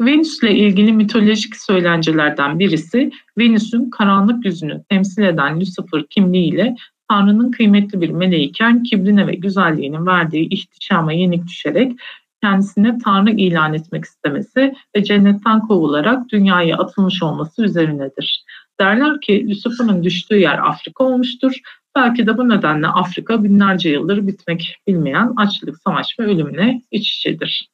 [0.00, 6.76] Venüs'le ilgili mitolojik söylencelerden birisi Venüs'ün karanlık yüzünü temsil eden Lucifer kimliğiyle
[7.08, 11.92] Tanrı'nın kıymetli bir meleğiken kibrine ve güzelliğinin verdiği ihtişama yenik düşerek
[12.42, 18.44] kendisine Tanrı ilan etmek istemesi ve cennetten kovularak dünyaya atılmış olması üzerinedir.
[18.80, 21.60] Derler ki Lucifer'ın düştüğü yer Afrika olmuştur
[21.96, 27.70] Belki de bu nedenle Afrika binlerce yıldır bitmek bilmeyen açlık, savaş ve ölümle iç içedir.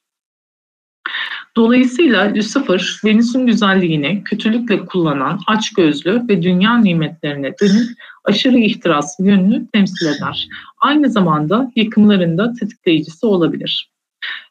[1.57, 10.07] Dolayısıyla Lucifer, Venüs'ün güzelliğini kötülükle kullanan, açgözlü ve dünya nimetlerine dönük aşırı ihtiras yönünü temsil
[10.07, 10.49] eder.
[10.81, 13.93] Aynı zamanda yıkımlarında tetikleyicisi olabilir.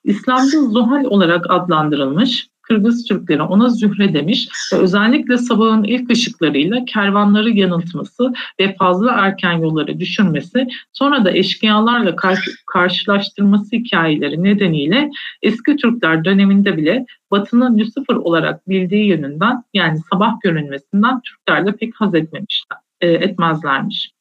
[0.04, 7.50] İslam'da zuhal olarak adlandırılmış Kırgız Türkleri ona zühre demiş ve özellikle sabahın ilk ışıklarıyla kervanları
[7.50, 15.10] yanıltması ve fazla erken yolları düşürmesi, sonra da eşkıyalarla kar- karşılaştırması hikayeleri nedeniyle
[15.42, 21.96] eski Türkler döneminde bile Batı'nın Lucifer olarak bildiği yönünden yani sabah görünmesinden Türkler de pek
[21.96, 24.12] haz etmemişler, e, etmezlermiş.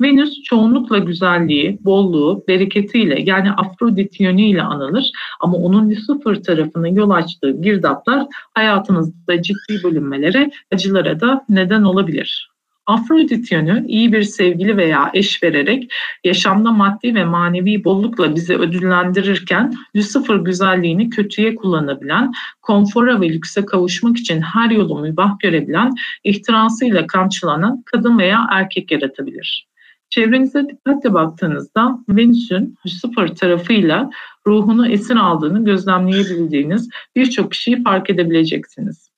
[0.00, 5.04] Venüs çoğunlukla güzelliği, bolluğu, bereketiyle yani Afrodit yönüyle anılır
[5.40, 12.51] ama onun Lucifer tarafına yol açtığı girdaplar hayatınızda ciddi bölünmelere, acılara da neden olabilir.
[12.86, 15.92] Afrodit yönü iyi bir sevgili veya eş vererek
[16.24, 24.16] yaşamda maddi ve manevi bollukla bizi ödüllendirirken Lucifer güzelliğini kötüye kullanabilen, konfora ve lükse kavuşmak
[24.16, 25.92] için her yolu mübah görebilen,
[26.24, 29.66] ihtirasıyla kamçılanan kadın veya erkek yaratabilir.
[30.10, 34.10] Çevrenize dikkatle baktığınızda Venüs'ün Lucifer tarafıyla
[34.46, 39.11] ruhunu esir aldığını gözlemleyebildiğiniz birçok kişiyi fark edebileceksiniz.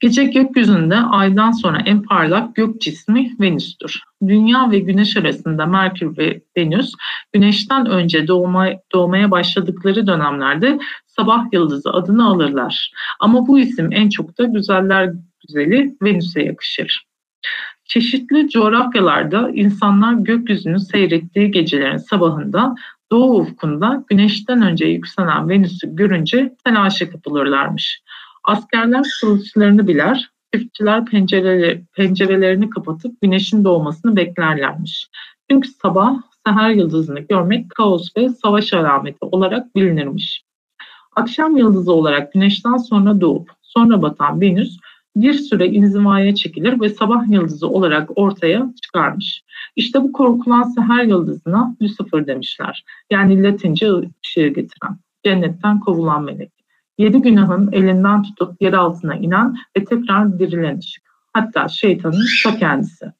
[0.00, 4.00] Gece gökyüzünde aydan sonra en parlak gök cismi Venüs'tür.
[4.26, 6.92] Dünya ve Güneş arasında Merkür ve Venüs,
[7.32, 12.92] Güneş'ten önce doğma, doğmaya başladıkları dönemlerde sabah yıldızı adını alırlar.
[13.20, 15.10] Ama bu isim en çok da güzeller
[15.46, 17.04] güzeli Venüs'e yakışır.
[17.84, 22.74] Çeşitli coğrafyalarda insanlar gökyüzünü seyrettiği gecelerin sabahında
[23.12, 28.00] doğu ufkunda güneşten önce yükselen Venüs'ü görünce telaşa kapılırlarmış.
[28.44, 35.08] Askerler kılıçlarını biler, çiftçiler pencereleri, pencerelerini kapatıp güneşin doğmasını beklerlermiş.
[35.50, 36.16] Çünkü sabah
[36.46, 40.44] seher yıldızını görmek kaos ve savaş alameti olarak bilinirmiş.
[41.16, 44.78] Akşam yıldızı olarak güneşten sonra doğup sonra batan Venüs
[45.16, 49.44] bir süre inzivaya çekilir ve sabah yıldızı olarak ortaya çıkarmış.
[49.76, 52.84] İşte bu korkulan seher yıldızına Lucifer demişler.
[53.10, 53.90] Yani Latince
[54.24, 56.63] ışığı getiren, cennetten kovulan melek.
[56.98, 61.04] Yedi günahın elinden tutup yer altına inen ve tekrar dirilen ışık.
[61.32, 63.12] Hatta şeytanın ta kendisi.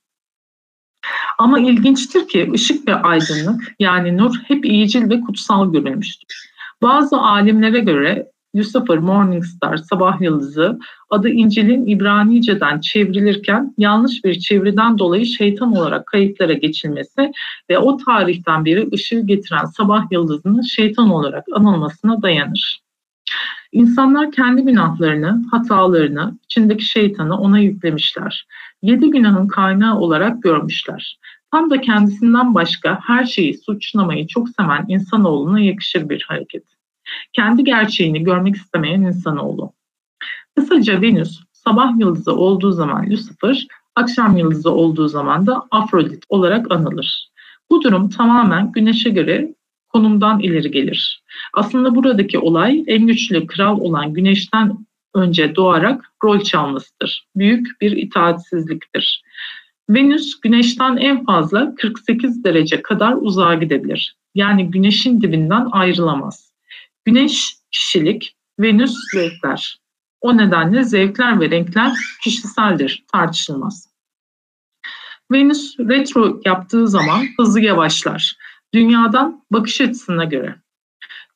[1.39, 6.51] Ama ilginçtir ki ışık ve aydınlık yani nur hep iyicil ve kutsal görülmüştür.
[6.83, 10.79] Bazı alimlere göre Lucifer Morningstar sabah yıldızı
[11.11, 17.33] adı İncil'in İbranice'den çevrilirken yanlış bir çeviriden dolayı şeytan olarak kayıtlara geçilmesi
[17.71, 22.81] ve o tarihten beri ışığı getiren sabah yıldızının şeytan olarak anılmasına dayanır.
[23.75, 28.47] İnsanlar kendi günahlarını, hatalarını, içindeki şeytanı ona yüklemişler.
[28.83, 31.19] Yedi günahın kaynağı olarak görmüşler.
[31.51, 36.65] Tam da kendisinden başka her şeyi suçlamayı çok seven insanoğluna yakışır bir hareket
[37.33, 39.73] kendi gerçeğini görmek istemeyen insanoğlu.
[40.57, 43.67] Kısaca Venüs sabah yıldızı olduğu zaman Lucifer,
[43.97, 47.31] akşam yıldızı olduğu zaman da Afrodit olarak anılır.
[47.71, 49.55] Bu durum tamamen Güneş'e göre
[49.95, 51.23] konumdan ileri gelir.
[51.53, 57.27] Aslında buradaki olay en güçlü kral olan Güneş'ten önce doğarak rol çalmasıdır.
[57.37, 59.23] Büyük bir itaatsizliktir.
[59.91, 64.17] Venüs Güneş'ten en fazla 48 derece kadar uzağa gidebilir.
[64.35, 66.53] Yani Güneş'in dibinden ayrılamaz.
[67.05, 69.79] Güneş kişilik, Venüs zevkler.
[70.21, 71.93] O nedenle zevkler ve renkler
[72.25, 73.89] kişiseldir, tartışılmaz.
[75.33, 78.37] Venüs retro yaptığı zaman hızı yavaşlar.
[78.75, 80.57] Dünyadan bakış açısına göre.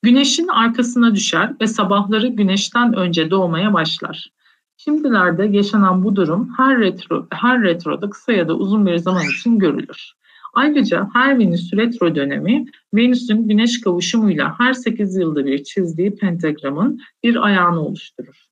[0.03, 4.30] Güneşin arkasına düşer ve sabahları güneşten önce doğmaya başlar.
[4.76, 9.59] Şimdilerde yaşanan bu durum her retro her retroda kısa ya da uzun bir zaman için
[9.59, 10.12] görülür.
[10.55, 17.47] Ayrıca her Venüs retro dönemi Venüs'ün güneş kavuşumuyla her 8 yılda bir çizdiği pentagramın bir
[17.47, 18.47] ayağını oluşturur.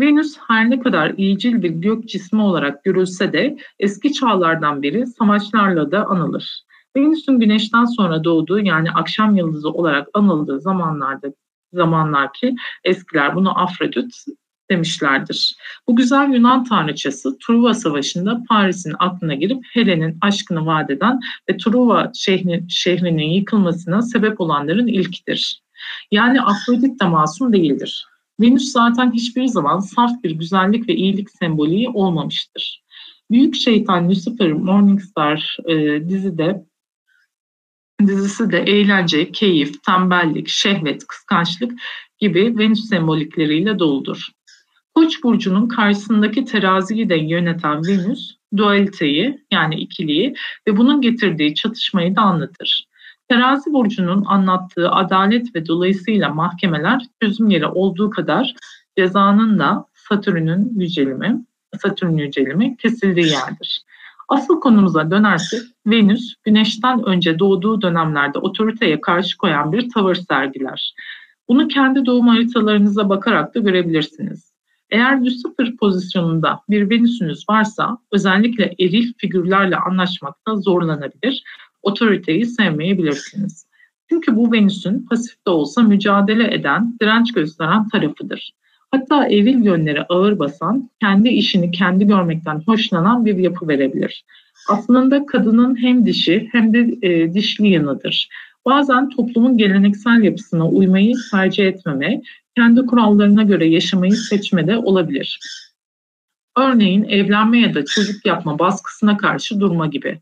[0.00, 5.92] Venüs her ne kadar iyicil bir gök cismi olarak görülse de eski çağlardan beri savaşlarla
[5.92, 6.69] da anılır.
[6.96, 11.32] Venüs'ün güneşten sonra doğduğu yani akşam yıldızı olarak anıldığı zamanlarda
[11.72, 14.24] zamanlar ki eskiler bunu Afrodit
[14.70, 15.56] demişlerdir.
[15.88, 21.20] Bu güzel Yunan tanrıçası Truva Savaşı'nda Paris'in aklına girip Helen'in aşkını vaat eden
[21.50, 25.62] ve Truva şehri, şehrinin yıkılmasına sebep olanların ilkidir.
[26.10, 28.06] Yani Afrodit de masum değildir.
[28.40, 32.82] Venüs zaten hiçbir zaman saf bir güzellik ve iyilik sembolü olmamıştır.
[33.30, 36.64] Büyük Şeytan Lucifer Morningstar e, dizide
[38.06, 41.72] dizisi de eğlence, keyif, tembellik, şehvet, kıskançlık
[42.18, 44.28] gibi Venüs sembolikleriyle doludur.
[44.94, 50.34] Koç burcunun karşısındaki teraziyi de yöneten Venüs dualiteyi yani ikiliği
[50.68, 52.86] ve bunun getirdiği çatışmayı da anlatır.
[53.28, 58.54] Terazi burcunun anlattığı adalet ve dolayısıyla mahkemeler çözüm yeri olduğu kadar
[58.98, 61.44] cezanın da Satürn'ün yücelimi,
[61.82, 63.82] Satürn yücelimi kesildiği yerdir.
[64.30, 70.94] Asıl konumuza dönersek Venüs güneşten önce doğduğu dönemlerde otoriteye karşı koyan bir tavır sergiler.
[71.48, 74.52] Bunu kendi doğum haritalarınıza bakarak da görebilirsiniz.
[74.90, 81.44] Eğer Lucifer pozisyonunda bir Venüs'ünüz varsa özellikle eril figürlerle anlaşmakta zorlanabilir,
[81.82, 83.66] otoriteyi sevmeyebilirsiniz.
[84.08, 88.52] Çünkü bu Venüs'ün pasif de olsa mücadele eden, direnç gösteren tarafıdır.
[88.90, 94.24] Hatta evil yönleri ağır basan, kendi işini kendi görmekten hoşlanan bir yapı verebilir.
[94.68, 98.28] Aslında kadının hem dişi hem de e, dişli yanıdır.
[98.66, 102.22] Bazen toplumun geleneksel yapısına uymayı tercih etmeme,
[102.56, 105.38] kendi kurallarına göre yaşamayı seçme de olabilir.
[106.58, 110.18] Örneğin evlenme ya da çocuk yapma baskısına karşı durma gibi.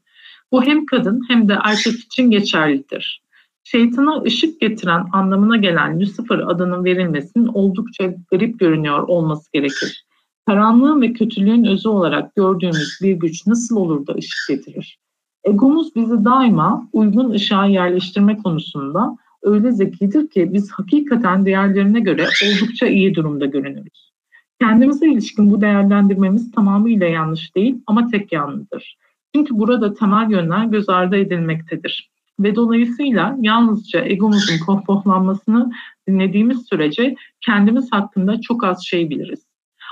[0.53, 3.28] Bu hem kadın hem de erkek için geçerlidir
[3.71, 10.07] şeytana ışık getiren anlamına gelen Lucifer adının verilmesinin oldukça garip görünüyor olması gerekir.
[10.47, 14.99] Karanlığın ve kötülüğün özü olarak gördüğümüz bir güç nasıl olur da ışık getirir?
[15.45, 22.87] Egomuz bizi daima uygun ışığa yerleştirme konusunda öyle zekidir ki biz hakikaten değerlerine göre oldukça
[22.87, 24.13] iyi durumda görünürüz.
[24.61, 28.97] Kendimize ilişkin bu değerlendirmemiz tamamıyla yanlış değil ama tek yanlıdır.
[29.35, 32.11] Çünkü burada temel yönler göz ardı edilmektedir
[32.41, 35.73] ve dolayısıyla yalnızca egomuzun pohpohlanmasını
[36.09, 39.47] dinlediğimiz sürece kendimiz hakkında çok az şey biliriz.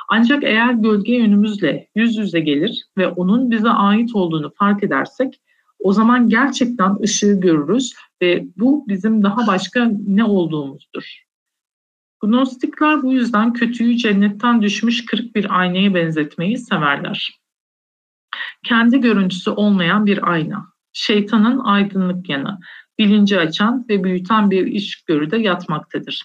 [0.09, 5.41] Ancak eğer gölge yönümüzle yüz yüze gelir ve onun bize ait olduğunu fark edersek
[5.79, 11.27] o zaman gerçekten ışığı görürüz ve bu bizim daha başka ne olduğumuzdur.
[12.21, 17.41] Gnostikler bu yüzden kötüyü cennetten düşmüş kırık bir aynaya benzetmeyi severler.
[18.65, 22.59] Kendi görüntüsü olmayan bir ayna şeytanın aydınlık yanı,
[22.99, 26.23] bilinci açan ve büyüten bir içgörüde yatmaktadır.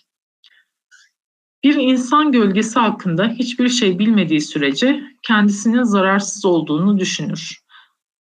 [1.63, 7.61] Bir insan gölgesi hakkında hiçbir şey bilmediği sürece kendisinin zararsız olduğunu düşünür.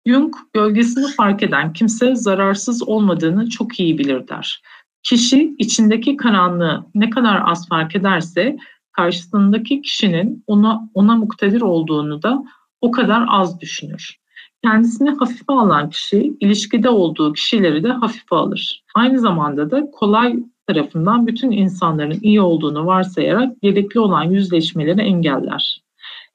[0.07, 4.61] Jung, gölgesini fark eden kimse zararsız olmadığını çok iyi bilir der.
[5.03, 8.57] Kişi içindeki karanlığı ne kadar az fark ederse
[8.91, 12.43] karşısındaki kişinin ona ona muktedir olduğunu da
[12.81, 14.24] o kadar az düşünür.
[14.65, 18.83] Kendisini hafife alan kişi, ilişkide olduğu kişileri de hafife alır.
[18.95, 25.81] Aynı zamanda da kolay tarafından bütün insanların iyi olduğunu varsayarak gerekli olan yüzleşmeleri engeller.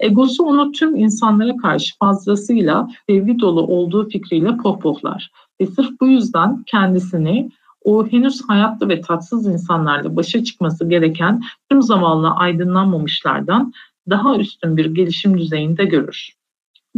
[0.01, 5.31] Egosu onu tüm insanlara karşı fazlasıyla sevgi dolu olduğu fikriyle pohpohlar.
[5.61, 7.51] Ve sırf bu yüzden kendisini
[7.85, 13.73] o henüz hayatta ve tatsız insanlarla başa çıkması gereken tüm zamanla aydınlanmamışlardan
[14.11, 16.40] daha üstün bir gelişim düzeyinde görür.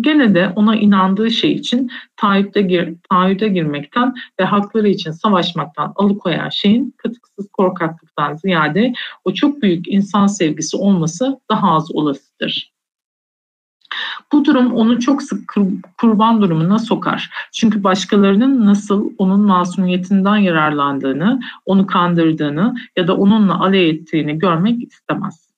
[0.01, 6.49] Gene de ona inandığı şey için taahhüte, gir, taahhüte girmekten ve hakları için savaşmaktan alıkoyan
[6.49, 8.93] şeyin katıksız korkaklıktan ziyade
[9.25, 12.73] o çok büyük insan sevgisi olması daha az olasıdır.
[14.33, 15.55] Bu durum onu çok sık
[15.99, 17.31] kurban durumuna sokar.
[17.53, 25.53] Çünkü başkalarının nasıl onun masumiyetinden yararlandığını, onu kandırdığını ya da onunla alay ettiğini görmek istemez.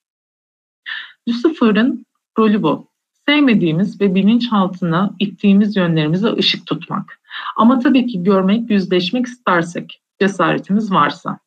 [1.28, 2.07] Lucifer'ın
[2.39, 2.93] rolü bu
[3.29, 7.20] sevmediğimiz ve bilinçaltına ittiğimiz yönlerimize ışık tutmak.
[7.57, 11.39] Ama tabii ki görmek, yüzleşmek istersek, cesaretimiz varsa.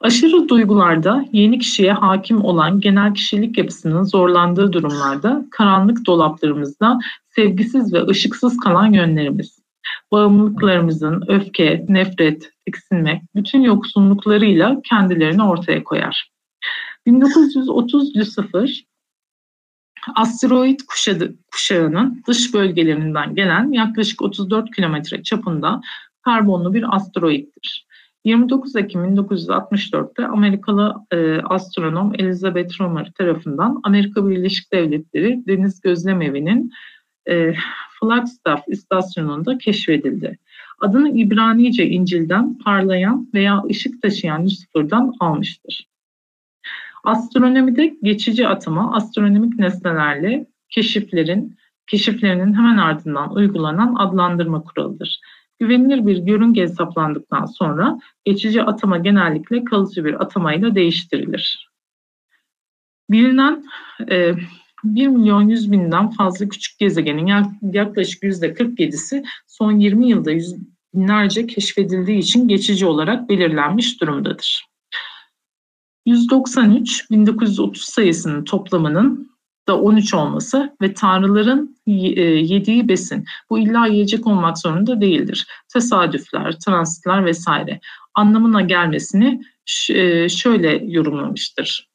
[0.00, 8.06] Aşırı duygularda yeni kişiye hakim olan genel kişilik yapısının zorlandığı durumlarda karanlık dolaplarımızda sevgisiz ve
[8.06, 9.58] ışıksız kalan yönlerimiz.
[10.12, 16.30] Bağımlılıklarımızın öfke, nefret, tiksinme, bütün yoksunluklarıyla kendilerini ortaya koyar.
[17.06, 18.84] 1930 Lucifer
[20.14, 25.80] asteroid kuşağı, kuşağının dış bölgelerinden gelen yaklaşık 34 kilometre çapında
[26.22, 27.86] karbonlu bir asteroittir.
[28.24, 36.72] 29 Ekim 1964'te Amerikalı e, astronom Elizabeth Romer tarafından Amerika Birleşik Devletleri Deniz Gözlem Evi'nin
[37.28, 37.54] e,
[38.00, 40.38] Flagstaff istasyonunda keşfedildi.
[40.80, 45.86] Adını İbranice İncil'den parlayan veya ışık taşıyan Lucifer'dan almıştır.
[47.04, 55.20] Astronomide geçici atama astronomik nesnelerle keşiflerin keşiflerinin hemen ardından uygulanan adlandırma kuralıdır.
[55.58, 61.68] Güvenilir bir yörünge hesaplandıktan sonra geçici atama genellikle kalıcı bir atamayla değiştirilir.
[63.10, 63.64] Bilinen
[64.10, 64.32] e,
[64.84, 67.32] 1 milyon 100 binden fazla küçük gezegenin
[67.72, 70.54] yaklaşık %47'si son 20 yılda yüz
[70.94, 74.73] binlerce keşfedildiği için geçici olarak belirlenmiş durumdadır.
[76.06, 79.34] 193 1930 sayısının toplamının
[79.68, 81.92] da 13 olması ve tanrıların e,
[82.22, 85.46] yediği besin bu illa yiyecek olmak zorunda değildir.
[85.72, 87.80] Tesadüfler, transitler vesaire
[88.14, 89.42] anlamına gelmesini
[89.90, 91.88] e, şöyle yorumlamıştır.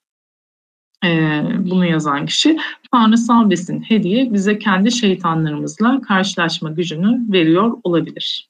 [1.06, 2.58] E, bunu yazan kişi
[2.92, 8.50] tanrısal besin hediye bize kendi şeytanlarımızla karşılaşma gücünü veriyor olabilir.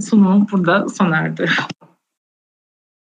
[0.00, 1.50] Sunumum burada sona erdi.